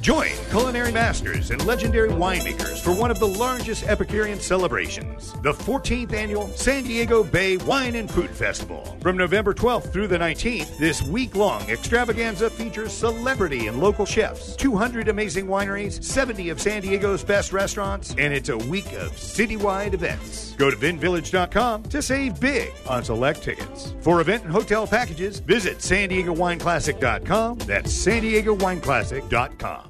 Join 0.00 0.30
culinary 0.48 0.92
masters 0.92 1.50
and 1.50 1.62
legendary 1.66 2.08
winemakers 2.08 2.80
for 2.80 2.94
one 2.94 3.10
of 3.10 3.18
the 3.18 3.28
largest 3.28 3.86
Epicurean 3.86 4.40
celebrations, 4.40 5.34
the 5.42 5.52
14th 5.52 6.14
annual 6.14 6.48
San 6.56 6.84
Diego 6.84 7.22
Bay 7.22 7.58
Wine 7.58 7.96
and 7.96 8.10
Food 8.10 8.30
Festival. 8.30 8.96
From 9.02 9.18
November 9.18 9.52
12th 9.52 9.92
through 9.92 10.06
the 10.06 10.16
19th, 10.16 10.78
this 10.78 11.02
week 11.02 11.36
long 11.36 11.68
extravaganza 11.68 12.48
features 12.48 12.94
celebrity 12.94 13.66
and 13.66 13.78
local 13.78 14.06
chefs, 14.06 14.56
200 14.56 15.08
amazing 15.08 15.46
wineries, 15.46 16.02
70 16.02 16.48
of 16.48 16.62
San 16.62 16.80
Diego's 16.80 17.22
best 17.22 17.52
restaurants, 17.52 18.14
and 18.16 18.32
it's 18.32 18.48
a 18.48 18.56
week 18.56 18.90
of 18.94 19.12
citywide 19.12 19.92
events. 19.92 20.54
Go 20.56 20.70
to 20.70 20.76
vinvillage.com 20.78 21.82
to 21.84 22.00
save 22.00 22.40
big 22.40 22.72
on 22.88 23.04
select 23.04 23.42
tickets. 23.42 23.94
For 24.00 24.22
event 24.22 24.44
and 24.44 24.52
hotel 24.52 24.86
packages, 24.86 25.40
visit 25.40 25.82
san 25.82 26.08
diego 26.08 26.34
wineclassic.com. 26.34 27.58
That's 27.58 27.92
san 27.92 28.22
diego 28.22 28.56
wineclassic.com. 28.56 29.89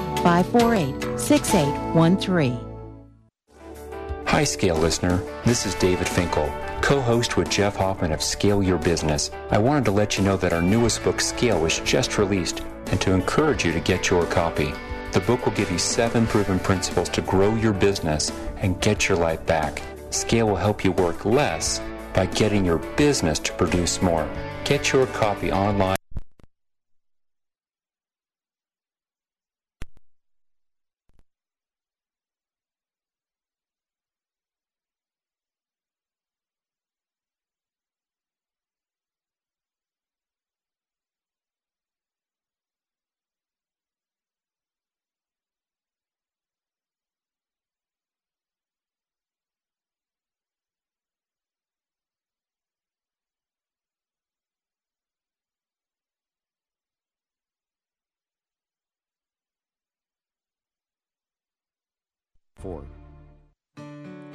548 0.23 1.19
6813. 1.19 2.67
Hi, 4.27 4.43
Scale 4.43 4.77
listener. 4.77 5.21
This 5.45 5.65
is 5.65 5.75
David 5.75 6.07
Finkel, 6.07 6.49
co 6.81 7.01
host 7.01 7.35
with 7.35 7.49
Jeff 7.49 7.75
Hoffman 7.75 8.11
of 8.11 8.21
Scale 8.21 8.63
Your 8.63 8.77
Business. 8.77 9.29
I 9.49 9.57
wanted 9.57 9.85
to 9.85 9.91
let 9.91 10.17
you 10.17 10.23
know 10.23 10.37
that 10.37 10.53
our 10.53 10.61
newest 10.61 11.03
book, 11.03 11.19
Scale, 11.19 11.59
was 11.59 11.79
just 11.79 12.17
released 12.17 12.63
and 12.87 13.01
to 13.01 13.11
encourage 13.11 13.65
you 13.65 13.71
to 13.71 13.79
get 13.79 14.09
your 14.09 14.25
copy. 14.27 14.71
The 15.11 15.19
book 15.21 15.45
will 15.45 15.53
give 15.53 15.69
you 15.69 15.77
seven 15.77 16.25
proven 16.27 16.59
principles 16.59 17.09
to 17.09 17.21
grow 17.21 17.55
your 17.55 17.73
business 17.73 18.31
and 18.57 18.79
get 18.79 19.09
your 19.09 19.17
life 19.17 19.45
back. 19.45 19.81
Scale 20.11 20.47
will 20.47 20.55
help 20.55 20.85
you 20.85 20.91
work 20.93 21.25
less 21.25 21.81
by 22.13 22.27
getting 22.27 22.63
your 22.63 22.77
business 22.95 23.39
to 23.39 23.53
produce 23.53 24.01
more. 24.01 24.29
Get 24.63 24.93
your 24.93 25.07
copy 25.07 25.51
online. 25.51 25.97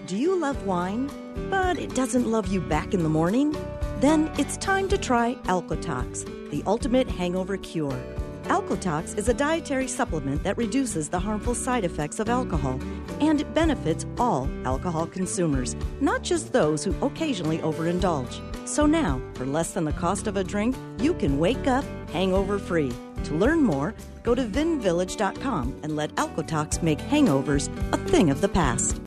Do 0.06 0.16
you 0.16 0.38
love 0.38 0.66
wine, 0.66 1.10
but 1.50 1.78
it 1.78 1.94
doesn't 1.94 2.30
love 2.30 2.46
you 2.46 2.60
back 2.60 2.94
in 2.94 3.02
the 3.02 3.08
morning? 3.08 3.56
Then 4.00 4.30
it's 4.38 4.56
time 4.56 4.88
to 4.90 4.98
try 4.98 5.34
Alcotox, 5.44 6.24
the 6.50 6.62
ultimate 6.66 7.08
hangover 7.08 7.56
cure. 7.56 7.98
Alcotox 8.44 9.18
is 9.18 9.28
a 9.28 9.34
dietary 9.34 9.88
supplement 9.88 10.44
that 10.44 10.56
reduces 10.56 11.08
the 11.08 11.18
harmful 11.18 11.54
side 11.54 11.84
effects 11.84 12.20
of 12.20 12.28
alcohol, 12.28 12.80
and 13.20 13.40
it 13.40 13.54
benefits 13.54 14.06
all 14.18 14.48
alcohol 14.64 15.06
consumers, 15.06 15.74
not 16.00 16.22
just 16.22 16.52
those 16.52 16.84
who 16.84 16.94
occasionally 17.04 17.58
overindulge. 17.58 18.40
So 18.68 18.86
now, 18.86 19.20
for 19.34 19.46
less 19.46 19.72
than 19.72 19.84
the 19.84 19.92
cost 19.92 20.28
of 20.28 20.36
a 20.36 20.44
drink, 20.44 20.76
you 20.98 21.14
can 21.14 21.38
wake 21.38 21.66
up 21.66 21.84
hangover 22.10 22.58
free. 22.58 22.92
To 23.24 23.34
learn 23.34 23.62
more, 23.62 23.94
go 24.22 24.34
to 24.34 24.44
vinvillage.com 24.44 25.80
and 25.82 25.96
let 25.96 26.14
Alcotox 26.16 26.82
make 26.82 26.98
hangovers 26.98 27.68
a 27.92 27.96
thing 27.96 28.30
of 28.30 28.40
the 28.40 28.48
past. 28.48 29.00